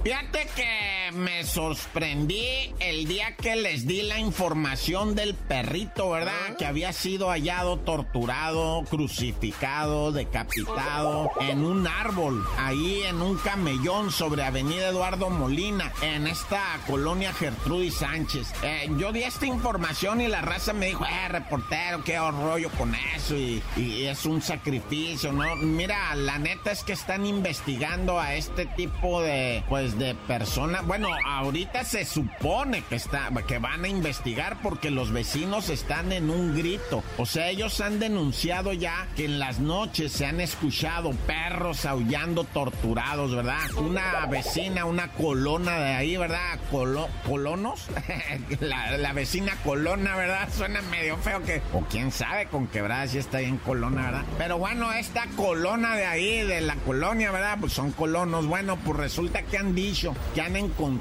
Fíjate 0.04 0.46
que 0.54 0.91
me 1.14 1.44
sorprendí 1.44 2.72
el 2.80 3.06
día 3.06 3.36
que 3.36 3.56
les 3.56 3.86
di 3.86 4.02
la 4.02 4.18
información 4.18 5.14
del 5.14 5.34
perrito, 5.34 6.10
¿verdad? 6.10 6.32
Ah. 6.50 6.54
Que 6.58 6.66
había 6.66 6.92
sido 6.92 7.28
hallado 7.28 7.78
torturado, 7.78 8.84
crucificado, 8.88 10.12
decapitado 10.12 11.30
en 11.40 11.64
un 11.64 11.86
árbol, 11.86 12.44
ahí 12.58 13.02
en 13.02 13.20
un 13.20 13.36
camellón 13.38 14.10
sobre 14.10 14.44
Avenida 14.44 14.88
Eduardo 14.88 15.30
Molina, 15.30 15.92
en 16.02 16.26
esta 16.26 16.62
colonia 16.86 17.32
Gertrudis 17.32 17.94
Sánchez. 17.94 18.52
Eh, 18.62 18.90
yo 18.98 19.12
di 19.12 19.22
esta 19.22 19.46
información 19.46 20.20
y 20.20 20.28
la 20.28 20.40
raza 20.40 20.72
me 20.72 20.86
dijo, 20.86 21.04
eh, 21.04 21.28
reportero, 21.28 22.04
qué 22.04 22.18
rollo 22.18 22.70
con 22.70 22.94
eso 23.16 23.36
y, 23.36 23.62
y 23.76 24.04
es 24.04 24.24
un 24.26 24.40
sacrificio, 24.42 25.32
¿no? 25.32 25.56
Mira, 25.56 26.14
la 26.14 26.38
neta 26.38 26.72
es 26.72 26.82
que 26.82 26.92
están 26.92 27.26
investigando 27.26 28.20
a 28.20 28.34
este 28.34 28.66
tipo 28.66 29.22
de, 29.22 29.64
pues, 29.68 29.98
de 29.98 30.14
personas. 30.14 30.86
Bueno, 30.86 31.01
ahorita 31.08 31.84
se 31.84 32.04
supone 32.04 32.82
que 32.88 32.96
está, 32.96 33.30
que 33.46 33.58
van 33.58 33.84
a 33.84 33.88
investigar 33.88 34.58
porque 34.62 34.90
los 34.90 35.12
vecinos 35.12 35.68
están 35.68 36.12
en 36.12 36.30
un 36.30 36.56
grito. 36.56 37.02
O 37.16 37.26
sea, 37.26 37.48
ellos 37.48 37.80
han 37.80 37.98
denunciado 37.98 38.72
ya 38.72 39.06
que 39.16 39.24
en 39.24 39.38
las 39.38 39.58
noches 39.58 40.12
se 40.12 40.26
han 40.26 40.40
escuchado 40.40 41.12
perros 41.26 41.84
aullando 41.84 42.44
torturados, 42.44 43.34
¿verdad? 43.34 43.72
Una 43.76 44.26
vecina, 44.26 44.84
una 44.84 45.08
colona 45.12 45.78
de 45.78 45.94
ahí, 45.94 46.16
¿verdad? 46.16 46.58
colonos, 47.26 47.86
la, 48.60 49.12
vecina 49.12 49.56
colona, 49.64 50.16
¿verdad? 50.16 50.48
Suena 50.56 50.80
medio 50.82 51.16
feo 51.18 51.42
que, 51.42 51.60
o 51.72 51.80
quién 51.82 52.10
sabe 52.10 52.46
con 52.46 52.66
quebrada 52.66 53.06
si 53.06 53.18
está 53.18 53.38
ahí 53.38 53.46
en 53.46 53.58
colona, 53.58 54.06
¿verdad? 54.06 54.24
Pero 54.38 54.58
bueno, 54.58 54.92
esta 54.92 55.26
colona 55.36 55.96
de 55.96 56.06
ahí, 56.06 56.42
de 56.42 56.60
la 56.60 56.76
colonia, 56.76 57.30
¿verdad? 57.30 57.58
Pues 57.60 57.72
son 57.72 57.92
colonos. 57.92 58.46
Bueno, 58.46 58.76
pues 58.76 58.98
resulta 58.98 59.42
que 59.42 59.58
han 59.58 59.74
dicho 59.74 60.14
que 60.34 60.40
han 60.40 60.56
encontrado 60.56 60.91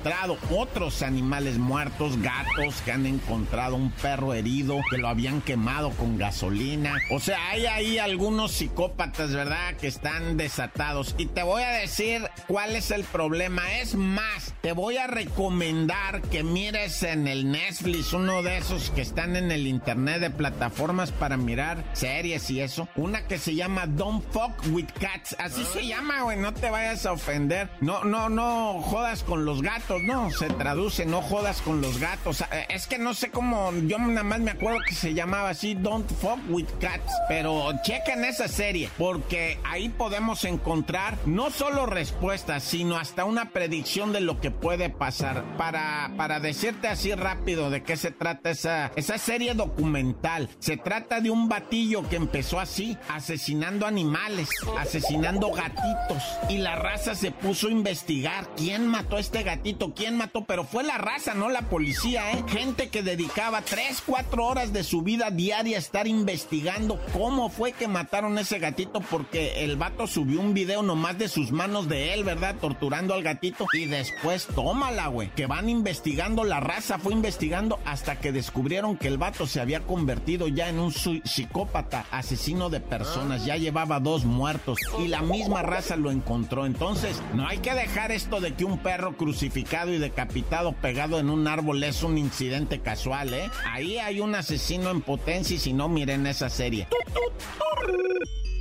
otros 0.51 1.01
animales 1.01 1.57
muertos, 1.57 2.21
gatos, 2.21 2.81
que 2.83 2.91
han 2.91 3.05
encontrado 3.05 3.75
un 3.75 3.91
perro 3.91 4.33
herido, 4.33 4.79
que 4.89 4.97
lo 4.97 5.07
habían 5.07 5.41
quemado 5.41 5.91
con 5.91 6.17
gasolina. 6.17 6.95
O 7.09 7.19
sea, 7.19 7.49
hay 7.49 7.65
ahí 7.65 7.97
algunos 7.97 8.51
psicópatas, 8.51 9.33
¿verdad? 9.33 9.75
Que 9.75 9.87
están 9.87 10.37
desatados. 10.37 11.15
Y 11.17 11.27
te 11.27 11.43
voy 11.43 11.63
a 11.63 11.69
decir 11.69 12.21
cuál 12.47 12.75
es 12.75 12.91
el 12.91 13.03
problema. 13.03 13.71
Es 13.79 13.95
más, 13.95 14.53
te 14.61 14.71
voy 14.71 14.97
a 14.97 15.07
recomendar 15.07 16.21
que 16.23 16.43
mires 16.43 17.03
en 17.03 17.27
el 17.27 17.51
Netflix, 17.51 18.13
uno 18.13 18.43
de 18.43 18.57
esos 18.57 18.91
que 18.91 19.01
están 19.01 19.35
en 19.35 19.51
el 19.51 19.67
internet 19.67 20.19
de 20.19 20.29
plataformas 20.29 21.11
para 21.11 21.37
mirar 21.37 21.83
series 21.93 22.49
y 22.49 22.61
eso. 22.61 22.87
Una 22.95 23.27
que 23.27 23.37
se 23.37 23.55
llama 23.55 23.87
Don't 23.87 24.23
Fuck 24.31 24.73
with 24.73 24.89
Cats. 24.99 25.35
Así 25.39 25.63
se 25.65 25.85
llama, 25.85 26.23
güey. 26.23 26.37
No 26.37 26.53
te 26.53 26.69
vayas 26.69 27.05
a 27.05 27.13
ofender. 27.13 27.69
No, 27.81 28.03
no, 28.03 28.29
no 28.29 28.81
jodas 28.81 29.23
con 29.23 29.45
los 29.45 29.61
gatos, 29.61 29.70
no, 30.03 30.29
se 30.31 30.47
traduce, 30.47 31.05
no 31.05 31.21
jodas 31.21 31.61
con 31.61 31.81
los 31.81 31.99
gatos. 31.99 32.41
Eh, 32.41 32.65
es 32.69 32.87
que 32.87 32.97
no 32.97 33.13
sé 33.13 33.29
cómo, 33.31 33.71
yo 33.87 33.97
nada 33.99 34.23
más 34.23 34.39
me 34.39 34.51
acuerdo 34.51 34.79
que 34.85 34.93
se 34.93 35.13
llamaba 35.13 35.49
así, 35.49 35.75
Don't 35.75 36.09
Fuck 36.19 36.39
with 36.49 36.67
Cats. 36.79 37.11
Pero 37.27 37.71
chequen 37.83 38.25
esa 38.25 38.47
serie, 38.47 38.89
porque 38.97 39.59
ahí 39.63 39.89
podemos 39.89 40.43
encontrar 40.43 41.17
no 41.25 41.51
solo 41.51 41.85
respuestas, 41.85 42.63
sino 42.63 42.97
hasta 42.97 43.23
una 43.23 43.51
predicción 43.51 44.11
de 44.11 44.21
lo 44.21 44.41
que 44.41 44.51
puede 44.51 44.89
pasar. 44.89 45.43
Para, 45.57 46.11
para 46.17 46.39
decirte 46.39 46.87
así 46.87 47.13
rápido 47.13 47.69
de 47.69 47.83
qué 47.83 47.95
se 47.95 48.11
trata 48.11 48.49
esa, 48.49 48.91
esa 48.95 49.17
serie 49.17 49.53
documental. 49.53 50.49
Se 50.59 50.77
trata 50.77 51.21
de 51.21 51.29
un 51.29 51.47
batillo 51.47 52.07
que 52.09 52.17
empezó 52.17 52.59
así, 52.59 52.97
asesinando 53.09 53.85
animales, 53.85 54.49
asesinando 54.77 55.51
gatitos. 55.51 56.23
Y 56.49 56.57
la 56.57 56.75
raza 56.75 57.15
se 57.15 57.31
puso 57.31 57.67
a 57.67 57.71
investigar 57.71 58.49
quién 58.55 58.87
mató 58.87 59.17
a 59.17 59.19
este 59.19 59.43
gatito 59.43 59.60
quién 59.95 60.17
mató, 60.17 60.43
pero 60.45 60.63
fue 60.63 60.83
la 60.83 60.97
raza, 60.97 61.33
no 61.33 61.49
la 61.49 61.61
policía, 61.63 62.31
¿eh? 62.31 62.43
Gente 62.47 62.89
que 62.89 63.03
dedicaba 63.03 63.61
3, 63.61 64.03
4 64.05 64.45
horas 64.45 64.73
de 64.73 64.83
su 64.83 65.01
vida 65.01 65.31
diaria 65.31 65.77
a 65.77 65.79
estar 65.79 66.07
investigando 66.07 66.99
cómo 67.13 67.49
fue 67.49 67.71
que 67.71 67.87
mataron 67.87 68.37
ese 68.37 68.59
gatito, 68.59 69.01
porque 69.01 69.63
el 69.63 69.77
vato 69.77 70.07
subió 70.07 70.41
un 70.41 70.53
video 70.53 70.81
nomás 70.81 71.17
de 71.17 71.27
sus 71.27 71.51
manos 71.51 71.87
de 71.87 72.13
él, 72.13 72.23
¿verdad? 72.23 72.55
Torturando 72.59 73.13
al 73.13 73.23
gatito. 73.23 73.67
Y 73.73 73.85
después, 73.85 74.47
tómala, 74.47 75.07
güey, 75.07 75.29
que 75.35 75.45
van 75.45 75.69
investigando, 75.69 76.43
la 76.43 76.59
raza 76.59 76.99
fue 76.99 77.13
investigando 77.13 77.79
hasta 77.85 78.19
que 78.19 78.31
descubrieron 78.31 78.97
que 78.97 79.07
el 79.07 79.17
vato 79.17 79.47
se 79.47 79.61
había 79.61 79.81
convertido 79.81 80.47
ya 80.47 80.69
en 80.69 80.79
un 80.79 80.91
psicópata, 80.91 82.05
asesino 82.11 82.69
de 82.69 82.79
personas, 82.79 83.45
ya 83.45 83.57
llevaba 83.57 83.99
dos 83.99 84.25
muertos 84.25 84.79
y 84.99 85.07
la 85.07 85.21
misma 85.21 85.61
raza 85.61 85.95
lo 85.95 86.11
encontró. 86.11 86.65
Entonces, 86.65 87.21
no 87.33 87.47
hay 87.47 87.59
que 87.59 87.73
dejar 87.73 88.11
esto 88.11 88.41
de 88.41 88.53
que 88.53 88.65
un 88.65 88.77
perro 88.79 89.15
y 89.55 89.97
decapitado 89.97 90.73
pegado 90.73 91.19
en 91.19 91.29
un 91.29 91.47
árbol 91.47 91.83
es 91.83 92.03
un 92.03 92.17
incidente 92.17 92.79
casual, 92.79 93.33
¿eh? 93.33 93.49
Ahí 93.65 93.97
hay 93.97 94.19
un 94.19 94.33
asesino 94.35 94.89
en 94.89 95.01
potencia 95.01 95.55
y 95.55 95.59
si 95.59 95.73
no, 95.73 95.89
miren 95.89 96.25
esa 96.25 96.49
serie. 96.49 96.87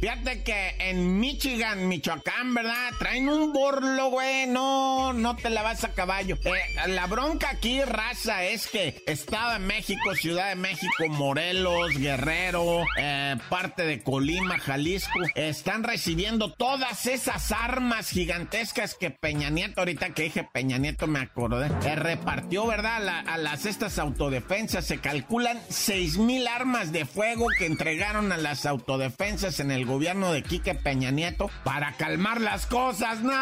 Fíjate 0.01 0.43
que 0.43 0.77
en 0.79 1.21
Michigan, 1.21 1.87
Michoacán, 1.87 2.55
¿verdad? 2.55 2.91
Traen 2.99 3.29
un 3.29 3.53
borlo, 3.53 4.09
güey. 4.09 4.47
No, 4.47 5.13
no 5.13 5.37
te 5.37 5.51
la 5.51 5.61
vas 5.61 5.85
a 5.85 5.93
caballo. 5.93 6.39
Eh, 6.43 6.89
la 6.89 7.07
bronca 7.07 7.51
aquí, 7.51 7.83
raza, 7.83 8.45
es 8.45 8.67
que 8.67 9.03
Estado 9.07 9.53
de 9.53 9.59
México, 9.59 10.15
Ciudad 10.15 10.49
de 10.49 10.55
México, 10.55 11.07
Morelos, 11.09 11.99
Guerrero, 11.99 12.83
eh, 12.99 13.37
parte 13.51 13.85
de 13.85 14.03
Colima, 14.03 14.59
Jalisco, 14.59 15.21
están 15.35 15.85
recibiendo 15.85 16.51
todas 16.51 17.05
esas 17.05 17.53
armas 17.53 18.09
gigantescas 18.09 18.95
que 18.95 19.11
Peña 19.11 19.51
Nieto, 19.51 19.83
ahorita 19.83 20.15
que 20.15 20.23
dije 20.23 20.49
Peña 20.51 20.79
Nieto 20.79 21.09
me 21.09 21.21
acordé, 21.21 21.67
eh, 21.87 21.95
repartió, 21.95 22.67
¿verdad? 22.67 23.07
a 23.27 23.37
las 23.37 23.67
estas 23.67 23.99
autodefensas. 23.99 24.87
Se 24.87 24.99
calculan 24.99 25.61
seis 25.69 26.17
mil 26.17 26.49
armas 26.49 26.91
de 26.91 27.05
fuego 27.05 27.49
que 27.59 27.67
entregaron 27.67 28.33
a 28.33 28.39
las 28.39 28.65
autodefensas 28.65 29.61
en 29.61 29.71
el 29.71 29.90
gobierno 29.91 30.33
de 30.33 30.43
Quique 30.43 30.75
Peña 30.75 31.11
Nieto 31.11 31.51
para 31.65 31.93
calmar 31.97 32.41
las 32.41 32.67
cosas. 32.67 33.21
¡No! 33.21 33.33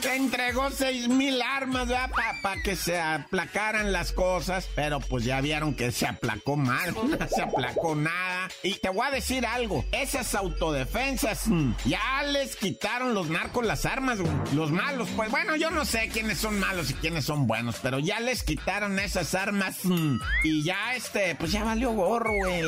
Que 0.00 0.14
entregó 0.14 0.70
seis 0.70 1.08
mil 1.08 1.40
armas 1.42 1.88
para 2.42 2.62
que 2.62 2.76
se 2.76 3.00
aplacaran 3.00 3.92
las 3.92 4.12
cosas. 4.12 4.68
Pero 4.76 5.00
pues 5.00 5.24
ya 5.24 5.40
vieron 5.40 5.74
que 5.74 5.90
se 5.92 6.06
aplacó 6.06 6.56
mal, 6.56 6.94
no 6.94 7.28
se 7.34 7.42
aplacó 7.42 7.94
nada. 7.94 8.29
Y 8.62 8.74
te 8.74 8.88
voy 8.88 9.06
a 9.06 9.10
decir 9.10 9.46
algo, 9.46 9.84
esas 9.92 10.34
autodefensas 10.34 11.46
mm, 11.46 11.72
ya 11.86 12.22
les 12.30 12.56
quitaron 12.56 13.14
los 13.14 13.28
narcos 13.28 13.66
las 13.66 13.86
armas, 13.86 14.18
Los 14.54 14.70
malos, 14.70 15.08
pues 15.16 15.30
bueno, 15.30 15.56
yo 15.56 15.70
no 15.70 15.84
sé 15.84 16.08
quiénes 16.12 16.38
son 16.38 16.58
malos 16.58 16.90
y 16.90 16.94
quiénes 16.94 17.24
son 17.24 17.46
buenos, 17.46 17.76
pero 17.82 17.98
ya 17.98 18.20
les 18.20 18.42
quitaron 18.42 18.98
esas 18.98 19.34
armas 19.34 19.84
mm, 19.84 20.16
y 20.44 20.62
ya 20.62 20.94
este, 20.94 21.34
pues 21.34 21.52
ya 21.52 21.64
valió 21.64 21.92
gorro, 21.92 22.32
güey. 22.32 22.64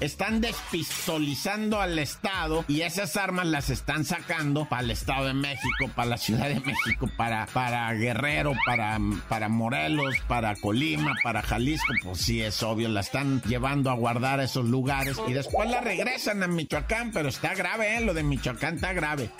están 0.00 0.40
despistolizados 0.40 1.48
al 1.48 1.98
Estado 1.98 2.64
y 2.68 2.82
esas 2.82 3.16
armas 3.16 3.46
las 3.46 3.70
están 3.70 4.04
sacando 4.04 4.66
para 4.68 4.82
el 4.82 4.90
Estado 4.90 5.26
de 5.26 5.34
México, 5.34 5.90
para 5.94 6.10
la 6.10 6.18
Ciudad 6.18 6.48
de 6.48 6.60
México, 6.60 7.08
para, 7.16 7.46
para 7.46 7.92
Guerrero, 7.94 8.52
para, 8.66 8.98
para 9.28 9.48
Morelos, 9.48 10.14
para 10.26 10.54
Colima, 10.56 11.14
para 11.22 11.42
Jalisco. 11.42 11.94
Pues 12.02 12.18
sí, 12.18 12.42
es 12.42 12.62
obvio, 12.62 12.88
la 12.88 13.00
están 13.00 13.40
llevando 13.42 13.90
a 13.90 13.94
guardar 13.94 14.40
a 14.40 14.44
esos 14.44 14.66
lugares 14.66 15.16
y 15.28 15.32
después 15.32 15.70
la 15.70 15.80
regresan 15.80 16.42
a 16.42 16.48
Michoacán, 16.48 17.12
pero 17.12 17.28
está 17.28 17.54
grave, 17.54 17.96
¿eh? 17.96 18.00
Lo 18.00 18.14
de 18.14 18.22
Michoacán 18.22 18.76
está 18.76 18.92
grave. 18.92 19.30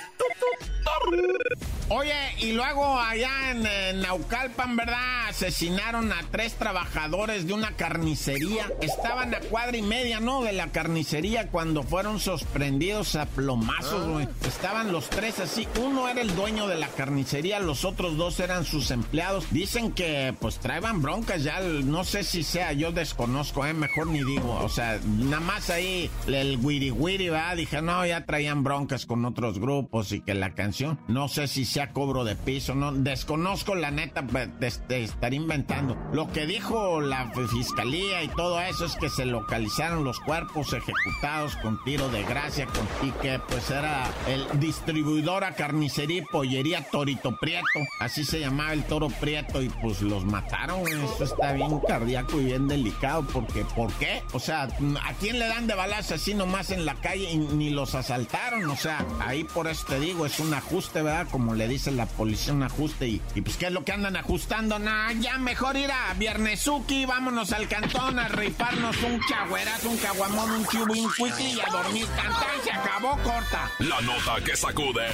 Oye, 1.90 2.12
y 2.40 2.52
luego 2.52 2.98
allá 2.98 3.50
en, 3.50 4.02
Naucalpan, 4.02 4.76
¿verdad? 4.76 5.28
Asesinaron 5.28 6.12
a 6.12 6.22
tres 6.30 6.54
trabajadores 6.54 7.46
de 7.46 7.54
una 7.54 7.76
carnicería. 7.76 8.70
Estaban 8.82 9.34
a 9.34 9.40
cuadra 9.40 9.76
y 9.78 9.82
media, 9.82 10.20
¿no? 10.20 10.42
De 10.42 10.52
la 10.52 10.66
carnicería 10.66 11.48
cuando 11.48 11.82
fueron 11.82 12.20
sorprendidos 12.20 13.16
a 13.16 13.24
plomazos, 13.24 14.06
güey. 14.06 14.28
Estaban 14.46 14.92
los 14.92 15.08
tres 15.08 15.40
así. 15.40 15.66
Uno 15.82 16.10
era 16.10 16.20
el 16.20 16.36
dueño 16.36 16.68
de 16.68 16.76
la 16.76 16.88
carnicería, 16.88 17.58
los 17.58 17.86
otros 17.86 18.18
dos 18.18 18.38
eran 18.40 18.66
sus 18.66 18.90
empleados. 18.90 19.46
Dicen 19.50 19.92
que, 19.92 20.34
pues, 20.38 20.58
traían 20.58 21.00
broncas 21.00 21.42
ya. 21.42 21.60
No 21.60 22.04
sé 22.04 22.22
si 22.22 22.42
sea, 22.42 22.74
yo 22.74 22.92
desconozco, 22.92 23.64
¿eh? 23.64 23.72
Mejor 23.72 24.08
ni 24.08 24.22
digo. 24.24 24.60
O 24.62 24.68
sea, 24.68 25.00
nada 25.06 25.40
más 25.40 25.70
ahí 25.70 25.77
el 25.78 26.58
wiri 26.62 26.90
wiri, 26.90 27.28
¿verdad? 27.28 27.56
Dije, 27.56 27.82
no, 27.82 28.04
ya 28.04 28.24
traían 28.24 28.64
broncas 28.64 29.06
con 29.06 29.24
otros 29.24 29.58
grupos 29.58 30.12
y 30.12 30.20
que 30.20 30.34
la 30.34 30.54
canción. 30.54 30.98
No 31.08 31.28
sé 31.28 31.48
si 31.48 31.64
sea 31.64 31.92
cobro 31.92 32.24
de 32.24 32.36
piso, 32.36 32.74
no. 32.74 32.92
Desconozco 32.92 33.74
la 33.74 33.90
neta 33.90 34.22
de, 34.22 34.66
estar 35.02 35.34
inventando. 35.34 35.96
Lo 36.12 36.30
que 36.32 36.46
dijo 36.46 37.00
la 37.00 37.30
fiscalía 37.50 38.22
y 38.22 38.28
todo 38.28 38.60
eso 38.60 38.84
es 38.84 38.96
que 38.96 39.08
se 39.08 39.26
localizaron 39.26 40.04
los 40.04 40.20
cuerpos 40.20 40.72
ejecutados 40.72 41.56
con 41.56 41.82
tiro 41.84 42.08
de 42.08 42.24
gracia 42.24 42.66
con, 42.66 43.08
y 43.08 43.12
que 43.12 43.40
pues 43.48 43.70
era 43.70 44.04
el 44.26 44.60
distribuidor 44.60 45.44
a 45.44 45.54
carnicería 45.54 46.18
y 46.18 46.22
pollería 46.22 46.82
Torito 46.90 47.36
Prieto. 47.38 47.66
Así 48.00 48.24
se 48.24 48.40
llamaba 48.40 48.72
el 48.72 48.84
toro 48.84 49.08
Prieto 49.08 49.62
y 49.62 49.68
pues 49.68 50.02
los 50.02 50.24
mataron. 50.24 50.80
Eso 50.88 51.24
está 51.24 51.52
bien 51.52 51.80
cardíaco 51.86 52.40
y 52.40 52.46
bien 52.46 52.66
delicado 52.66 53.22
porque 53.32 53.64
¿por 53.76 53.92
qué? 53.94 54.22
O 54.32 54.40
sea, 54.40 54.64
¿a 54.64 55.12
quién 55.20 55.38
le 55.38 55.46
dan 55.46 55.67
de 55.68 55.74
balas 55.74 56.10
así 56.10 56.34
nomás 56.34 56.70
en 56.70 56.84
la 56.84 56.94
calle 56.96 57.30
y 57.30 57.36
ni 57.36 57.70
los 57.70 57.94
asaltaron? 57.94 58.68
O 58.68 58.76
sea, 58.76 59.06
ahí 59.20 59.44
por 59.44 59.68
eso 59.68 59.86
te 59.86 60.00
digo, 60.00 60.26
es 60.26 60.40
un 60.40 60.52
ajuste, 60.52 61.02
¿verdad? 61.02 61.28
Como 61.30 61.54
le 61.54 61.68
dice 61.68 61.92
la 61.92 62.06
policía, 62.06 62.52
un 62.52 62.64
ajuste 62.64 63.06
y, 63.06 63.22
y 63.36 63.40
pues 63.42 63.56
¿qué 63.56 63.66
es 63.66 63.72
lo 63.72 63.84
que 63.84 63.92
andan 63.92 64.16
ajustando? 64.16 64.78
Nah, 64.78 65.12
ya 65.12 65.38
mejor 65.38 65.76
ir 65.76 65.92
a 65.92 66.14
Viernesuki, 66.14 67.06
vámonos 67.06 67.52
al 67.52 67.68
cantón 67.68 68.18
a 68.18 68.26
rifarnos 68.28 68.96
un 69.02 69.20
chagüerazo, 69.28 69.90
un 69.90 69.98
caguamón, 69.98 70.50
un 70.50 70.66
chubín, 70.66 71.08
y 71.38 71.60
a 71.60 71.70
dormir. 71.70 72.06
Cantar 72.16 72.50
se 72.64 72.72
acabó 72.72 73.10
corta. 73.22 73.70
La 73.78 74.00
nota 74.00 74.42
que 74.44 74.56
sacude. 74.56 75.06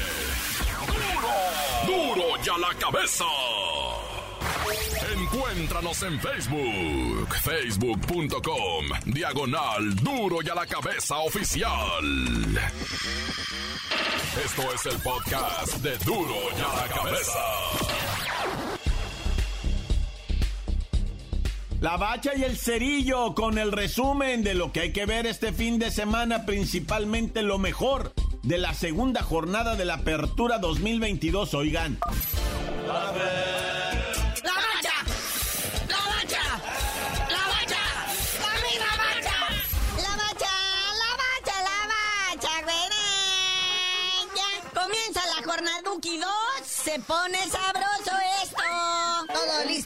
¡Duro! 1.86 2.14
¡Duro 2.14 2.42
ya 2.42 2.56
la 2.58 2.72
cabeza! 2.78 3.24
Encuéntranos 5.34 6.00
en 6.04 6.20
Facebook, 6.20 7.34
facebook.com, 7.42 8.86
diagonal 9.06 9.96
duro 9.96 10.38
y 10.44 10.48
a 10.48 10.54
la 10.54 10.64
cabeza 10.64 11.18
oficial. 11.18 12.04
Esto 14.44 14.62
es 14.72 14.94
el 14.94 15.00
podcast 15.02 15.78
de 15.78 15.98
duro 16.04 16.36
y 16.56 16.60
a 16.60 16.76
la 16.76 16.94
cabeza. 16.94 17.40
La 21.80 21.96
bacha 21.96 22.30
y 22.36 22.44
el 22.44 22.56
cerillo 22.56 23.34
con 23.34 23.58
el 23.58 23.72
resumen 23.72 24.44
de 24.44 24.54
lo 24.54 24.70
que 24.70 24.80
hay 24.82 24.92
que 24.92 25.04
ver 25.04 25.26
este 25.26 25.52
fin 25.52 25.80
de 25.80 25.90
semana, 25.90 26.46
principalmente 26.46 27.42
lo 27.42 27.58
mejor 27.58 28.14
de 28.44 28.58
la 28.58 28.72
segunda 28.72 29.24
jornada 29.24 29.74
de 29.74 29.84
la 29.84 29.94
Apertura 29.94 30.58
2022. 30.58 31.54
Oigan. 31.54 31.98
Se 46.94 47.00
pone 47.00 47.38
sabroso 47.50 47.63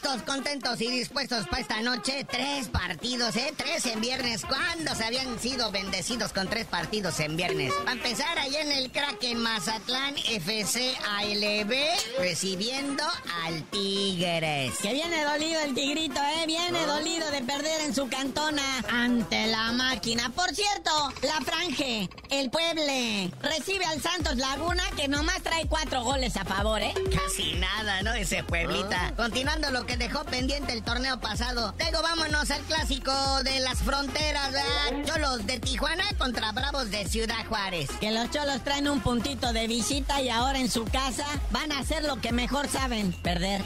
listos, 0.08 0.22
contentos 0.22 0.80
y 0.80 0.90
dispuestos 0.90 1.46
para 1.46 1.60
esta 1.60 1.82
noche. 1.82 2.26
Tres 2.30 2.68
partidos, 2.68 3.36
¿eh? 3.36 3.52
Tres 3.56 3.86
en 3.86 4.00
viernes. 4.00 4.44
¿Cuándo 4.44 4.94
se 4.94 5.04
habían 5.04 5.38
sido 5.38 5.70
bendecidos 5.70 6.32
con 6.32 6.48
tres 6.48 6.66
partidos 6.66 7.20
en 7.20 7.36
viernes? 7.36 7.72
Para 7.84 7.92
empezar, 7.92 8.38
allá 8.38 8.60
en 8.62 8.72
el 8.72 8.90
Kraken 8.90 9.38
Mazatlán, 9.38 10.16
FC 10.16 10.96
ALB, 11.18 11.74
recibiendo 12.18 13.04
al 13.44 13.62
Tigres. 13.64 14.74
Que 14.80 14.92
viene 14.92 15.24
dolido 15.24 15.60
el 15.60 15.74
Tigrito, 15.74 16.20
¿eh? 16.20 16.46
Viene 16.46 16.86
dolido 16.86 17.30
de 17.30 17.42
perder 17.42 17.80
en 17.82 17.94
su 17.94 18.08
cantona 18.08 18.62
ante 18.90 19.46
la 19.46 19.72
máquina. 19.72 20.30
Por 20.30 20.54
cierto, 20.54 21.12
la 21.22 21.40
Franje, 21.44 22.08
el 22.30 22.50
Pueble, 22.50 23.30
recibe 23.42 23.84
al 23.84 24.00
Santos 24.00 24.36
Laguna, 24.36 24.84
que 24.96 25.08
nomás 25.08 25.42
trae 25.42 25.66
cuatro 25.66 26.02
goles 26.02 26.36
a 26.36 26.44
favor, 26.44 26.80
¿eh? 26.80 26.94
Casi 27.14 27.54
nada, 27.54 28.02
¿no? 28.02 28.12
Ese 28.14 28.42
Pueblita. 28.44 29.12
Continuando 29.16 29.70
lo 29.70 29.84
que 29.86 29.97
dejó 29.98 30.24
pendiente 30.24 30.72
el 30.72 30.82
torneo 30.82 31.20
pasado. 31.20 31.74
Luego 31.78 32.02
vámonos 32.02 32.50
al 32.50 32.62
clásico 32.62 33.12
de 33.42 33.60
las 33.60 33.78
fronteras, 33.78 34.52
¿verdad? 34.52 35.04
Cholos 35.04 35.46
de 35.46 35.58
Tijuana 35.58 36.04
contra 36.16 36.52
Bravos 36.52 36.90
de 36.90 37.06
Ciudad 37.06 37.44
Juárez. 37.48 37.90
Que 38.00 38.10
los 38.10 38.30
cholos 38.30 38.62
traen 38.62 38.88
un 38.88 39.00
puntito 39.00 39.52
de 39.52 39.66
visita 39.66 40.22
y 40.22 40.28
ahora 40.28 40.58
en 40.58 40.70
su 40.70 40.84
casa 40.84 41.26
van 41.50 41.72
a 41.72 41.80
hacer 41.80 42.04
lo 42.04 42.20
que 42.20 42.32
mejor 42.32 42.68
saben, 42.68 43.12
perder. 43.12 43.62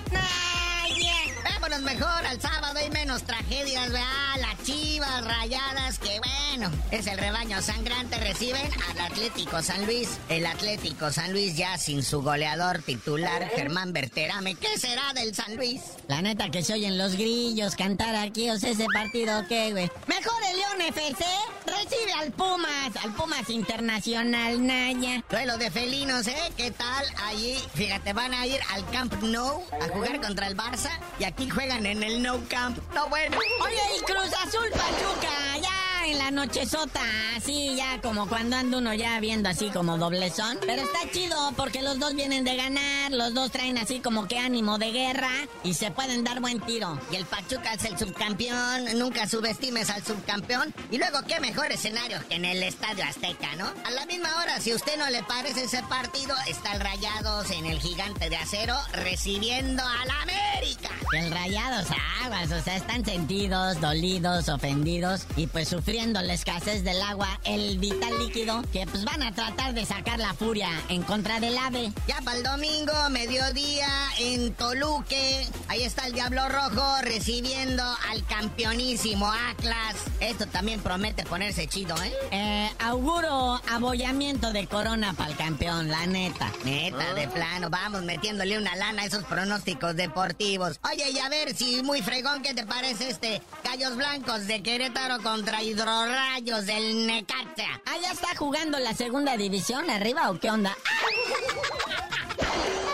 Vámonos 1.72 1.90
mejor 1.90 2.26
al 2.26 2.38
sábado 2.38 2.78
y 2.84 2.90
menos 2.90 3.02
menos 3.02 3.24
tragedias, 3.24 3.90
¿verdad? 3.90 4.36
Las 4.38 4.62
chivas 4.62 5.24
rayadas, 5.24 5.98
que 5.98 6.20
bueno, 6.20 6.70
es 6.92 7.08
el 7.08 7.18
rebaño 7.18 7.60
sangrante, 7.60 8.16
reciben 8.18 8.70
al 8.90 9.00
Atlético 9.00 9.60
San 9.60 9.84
Luis. 9.86 10.20
El 10.28 10.46
Atlético 10.46 11.10
San 11.10 11.32
Luis 11.32 11.56
ya 11.56 11.76
sin 11.78 12.04
su 12.04 12.22
goleador 12.22 12.80
titular, 12.82 13.48
Germán 13.56 13.92
Berterame. 13.92 14.54
¿Qué 14.54 14.78
será 14.78 15.12
del 15.14 15.34
San 15.34 15.56
Luis? 15.56 15.80
La 16.06 16.22
neta 16.22 16.48
que 16.50 16.62
se 16.62 16.74
oyen 16.74 16.96
los 16.96 17.16
grillos 17.16 17.74
cantar 17.74 18.14
aquí, 18.14 18.50
o 18.50 18.58
sea, 18.58 18.70
ese 18.70 18.86
partido, 18.94 19.44
¿qué, 19.48 19.72
güey? 19.72 19.90
Mejor 20.06 20.40
el 20.48 20.56
León 20.58 20.80
FC 20.94 21.24
recibe 21.66 22.12
al 22.20 22.30
Pumas, 22.30 22.96
al 23.02 23.12
Pumas 23.14 23.50
Internacional, 23.50 24.64
Naya. 24.64 25.24
Duelo 25.28 25.58
de 25.58 25.72
felinos, 25.72 26.28
¿eh? 26.28 26.52
¿Qué 26.56 26.70
tal? 26.70 27.04
Allí, 27.26 27.58
fíjate, 27.74 28.12
van 28.12 28.32
a 28.32 28.46
ir 28.46 28.60
al 28.70 28.88
Camp 28.90 29.12
Nou 29.22 29.64
a 29.80 29.88
jugar 29.88 30.20
contra 30.20 30.46
el 30.46 30.56
Barça 30.56 30.90
y 31.18 31.24
aquí 31.24 31.50
juegan 31.50 31.61
en 31.70 32.02
el 32.02 32.22
No 32.22 32.40
Camp. 32.48 32.76
No, 32.92 33.08
bueno. 33.08 33.38
Oye, 33.60 33.76
y 33.96 34.00
Cruz 34.02 34.32
Azul 34.44 34.68
Pachuca, 34.70 35.58
ya 35.62 36.06
en 36.06 36.18
la 36.18 36.30
nochezota, 36.32 37.00
así 37.36 37.76
ya 37.76 38.00
como 38.00 38.28
cuando 38.28 38.56
anda 38.56 38.78
uno 38.78 38.92
ya 38.94 39.20
viendo 39.20 39.48
así 39.48 39.70
como 39.70 39.96
doblezón. 39.96 40.58
Pero 40.66 40.82
está 40.82 41.08
chido 41.12 41.36
porque 41.56 41.80
los 41.82 42.00
dos 42.00 42.14
vienen 42.14 42.42
de 42.44 42.56
ganar, 42.56 43.12
los 43.12 43.32
dos 43.32 43.52
traen 43.52 43.78
así 43.78 44.00
como 44.00 44.26
que 44.26 44.38
ánimo 44.38 44.78
de 44.78 44.90
guerra 44.90 45.30
y 45.62 45.74
se 45.74 45.92
pueden 45.92 46.24
dar 46.24 46.40
buen 46.40 46.60
tiro. 46.60 46.98
Y 47.12 47.16
el 47.16 47.26
Pachuca 47.26 47.74
es 47.74 47.84
el 47.84 47.96
subcampeón, 47.96 48.98
nunca 48.98 49.28
subestimes 49.28 49.88
al 49.90 50.04
subcampeón. 50.04 50.74
Y 50.90 50.98
luego 50.98 51.20
qué 51.28 51.38
mejor 51.38 51.70
escenario 51.70 52.18
que 52.28 52.34
en 52.34 52.44
el 52.44 52.62
Estadio 52.64 53.04
Azteca, 53.04 53.54
¿no? 53.56 53.72
A 53.84 53.90
la 53.92 54.04
misma 54.06 54.34
hora, 54.42 54.60
si 54.60 54.72
a 54.72 54.76
usted 54.76 54.98
no 54.98 55.08
le 55.10 55.22
parece 55.22 55.64
ese 55.64 55.82
partido, 55.84 56.34
está 56.48 56.72
el 56.72 56.80
Rayados 56.80 57.50
en 57.52 57.66
el 57.66 57.78
Gigante 57.78 58.28
de 58.28 58.36
Acero 58.36 58.76
recibiendo 58.94 59.84
al 59.84 60.10
América. 60.10 60.90
El 61.12 61.30
Rayados 61.30 61.88
aguas, 62.24 62.50
o 62.52 62.62
sea, 62.62 62.76
están 62.76 63.04
sentidos, 63.04 63.78
dolidos, 63.80 64.48
ofendidos 64.48 65.26
y 65.36 65.46
pues 65.46 65.68
sufriendo 65.68 66.22
la 66.22 66.32
escasez 66.32 66.84
del 66.84 67.02
agua, 67.02 67.38
el 67.44 67.78
vital 67.78 68.18
líquido, 68.18 68.62
que 68.72 68.86
pues 68.86 69.04
van 69.04 69.22
a 69.22 69.32
tratar 69.32 69.74
de 69.74 69.84
sacar 69.84 70.18
la 70.18 70.32
furia 70.32 70.70
en 70.88 71.02
contra 71.02 71.38
del 71.38 71.58
ave. 71.58 71.92
Ya 72.06 72.18
para 72.24 72.38
el 72.38 72.42
domingo, 72.42 72.92
mediodía, 73.10 73.88
en 74.20 74.54
Toluque, 74.54 75.46
ahí 75.68 75.82
está 75.82 76.06
el 76.06 76.14
Diablo 76.14 76.48
Rojo 76.48 77.02
recibiendo 77.02 77.82
al 78.10 78.24
campeonísimo 78.26 79.30
Atlas. 79.50 79.96
Esto 80.20 80.46
también 80.46 80.80
promete 80.80 81.24
ponerse 81.24 81.66
chido, 81.66 81.94
¿eh? 82.02 82.12
eh 82.30 82.70
auguro 82.78 83.60
abollamiento 83.70 84.52
de 84.52 84.66
corona 84.66 85.12
para 85.12 85.30
el 85.30 85.36
campeón, 85.36 85.88
la 85.88 86.06
neta. 86.06 86.50
Neta, 86.64 87.12
de 87.14 87.28
plano, 87.28 87.68
vamos 87.68 88.02
metiéndole 88.02 88.56
una 88.56 88.74
lana 88.76 89.02
a 89.02 89.06
esos 89.06 89.24
pronósticos 89.24 89.94
deportivos. 89.96 90.80
Oye, 90.90 91.01
y 91.10 91.18
a 91.18 91.28
ver 91.28 91.54
si 91.54 91.82
muy 91.82 92.02
fregón, 92.02 92.42
¿qué 92.42 92.54
te 92.54 92.64
parece 92.64 93.08
este 93.08 93.42
Gallos 93.64 93.96
Blancos 93.96 94.46
de 94.46 94.62
Querétaro 94.62 95.22
contra 95.22 95.62
Hidro 95.62 96.06
Rayos 96.06 96.66
del 96.66 97.06
Necaxa. 97.06 97.80
Ah, 97.86 97.96
ya 98.00 98.12
está 98.12 98.34
jugando 98.36 98.78
la 98.78 98.94
segunda 98.94 99.36
división 99.36 99.88
arriba 99.90 100.30
o 100.30 100.38
qué 100.38 100.50
onda? 100.50 100.76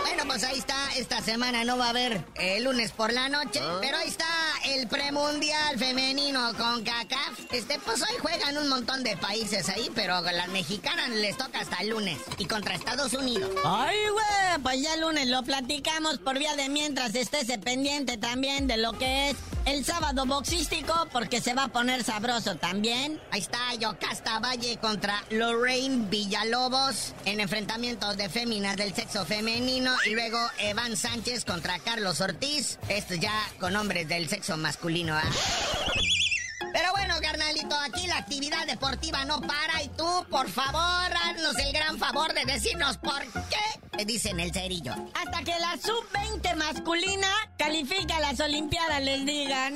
Bueno, 0.01 0.23
pues 0.33 0.43
ahí 0.43 0.57
está. 0.59 0.75
Esta 0.97 1.21
semana 1.21 1.63
no 1.63 1.77
va 1.77 1.85
a 1.85 1.89
haber 1.89 2.25
el 2.35 2.63
lunes 2.65 2.91
por 2.91 3.13
la 3.13 3.29
noche, 3.29 3.61
ah. 3.63 3.77
pero 3.79 3.95
ahí 3.97 4.09
está 4.09 4.25
el 4.65 4.87
premundial 4.87 5.77
femenino 5.77 6.53
con 6.57 6.83
CACAF. 6.83 7.51
Este, 7.51 7.79
pues 7.79 8.01
hoy 8.01 8.15
juegan 8.21 8.57
un 8.57 8.69
montón 8.69 9.03
de 9.03 9.17
países 9.17 9.69
ahí, 9.69 9.89
pero 9.95 10.21
las 10.21 10.47
mexicanas 10.49 11.09
les 11.09 11.37
toca 11.37 11.61
hasta 11.61 11.77
el 11.77 11.89
lunes 11.89 12.19
y 12.37 12.45
contra 12.45 12.75
Estados 12.75 13.13
Unidos. 13.13 13.49
Ay, 13.63 13.97
güey, 14.11 14.63
pues 14.63 14.81
ya 14.81 14.93
el 14.93 15.01
lunes 15.01 15.27
lo 15.27 15.43
platicamos 15.43 16.17
por 16.19 16.37
vía 16.37 16.55
de 16.55 16.69
mientras 16.69 17.15
estés 17.15 17.49
pendiente 17.59 18.17
también 18.17 18.67
de 18.67 18.77
lo 18.77 18.93
que 18.93 19.31
es 19.31 19.37
el 19.65 19.85
sábado 19.85 20.25
boxístico 20.25 20.93
porque 21.11 21.41
se 21.41 21.53
va 21.53 21.65
a 21.65 21.67
poner 21.69 22.03
sabroso 22.03 22.55
también. 22.55 23.19
Ahí 23.31 23.41
está 23.41 23.73
Yocasta 23.79 24.39
Valle 24.39 24.77
contra 24.77 25.23
Lorraine 25.29 26.07
Villalobos 26.09 27.13
en 27.25 27.39
enfrentamientos 27.39 28.17
de 28.17 28.29
féminas 28.29 28.77
del 28.77 28.93
sexo 28.93 29.25
femenino 29.25 29.91
y 30.05 30.11
luego 30.11 30.39
Evan 30.59 30.95
Sánchez 30.95 31.45
contra 31.45 31.79
Carlos 31.79 32.21
Ortiz. 32.21 32.79
Esto 32.89 33.15
ya 33.15 33.33
con 33.59 33.75
hombres 33.75 34.07
del 34.07 34.29
sexo 34.29 34.57
masculino. 34.57 35.15
¿ah? 35.15 35.88
Aquí 37.83 38.07
la 38.07 38.17
actividad 38.17 38.65
deportiva 38.67 39.25
no 39.25 39.41
para 39.41 39.83
y 39.83 39.89
tú, 39.89 40.25
por 40.29 40.49
favor, 40.49 41.11
haznos 41.23 41.57
el 41.57 41.73
gran 41.73 41.97
favor 41.97 42.33
de 42.33 42.45
decirnos 42.45 42.97
por 42.97 43.21
qué, 43.49 44.05
dicen 44.05 44.39
el 44.39 44.53
cerillo. 44.53 44.93
Hasta 45.13 45.43
que 45.43 45.59
la 45.59 45.75
sub-20 45.77 46.55
masculina 46.55 47.27
califica 47.57 48.17
a 48.17 48.19
las 48.21 48.39
Olimpiadas, 48.39 49.01
les 49.01 49.25
digan. 49.25 49.75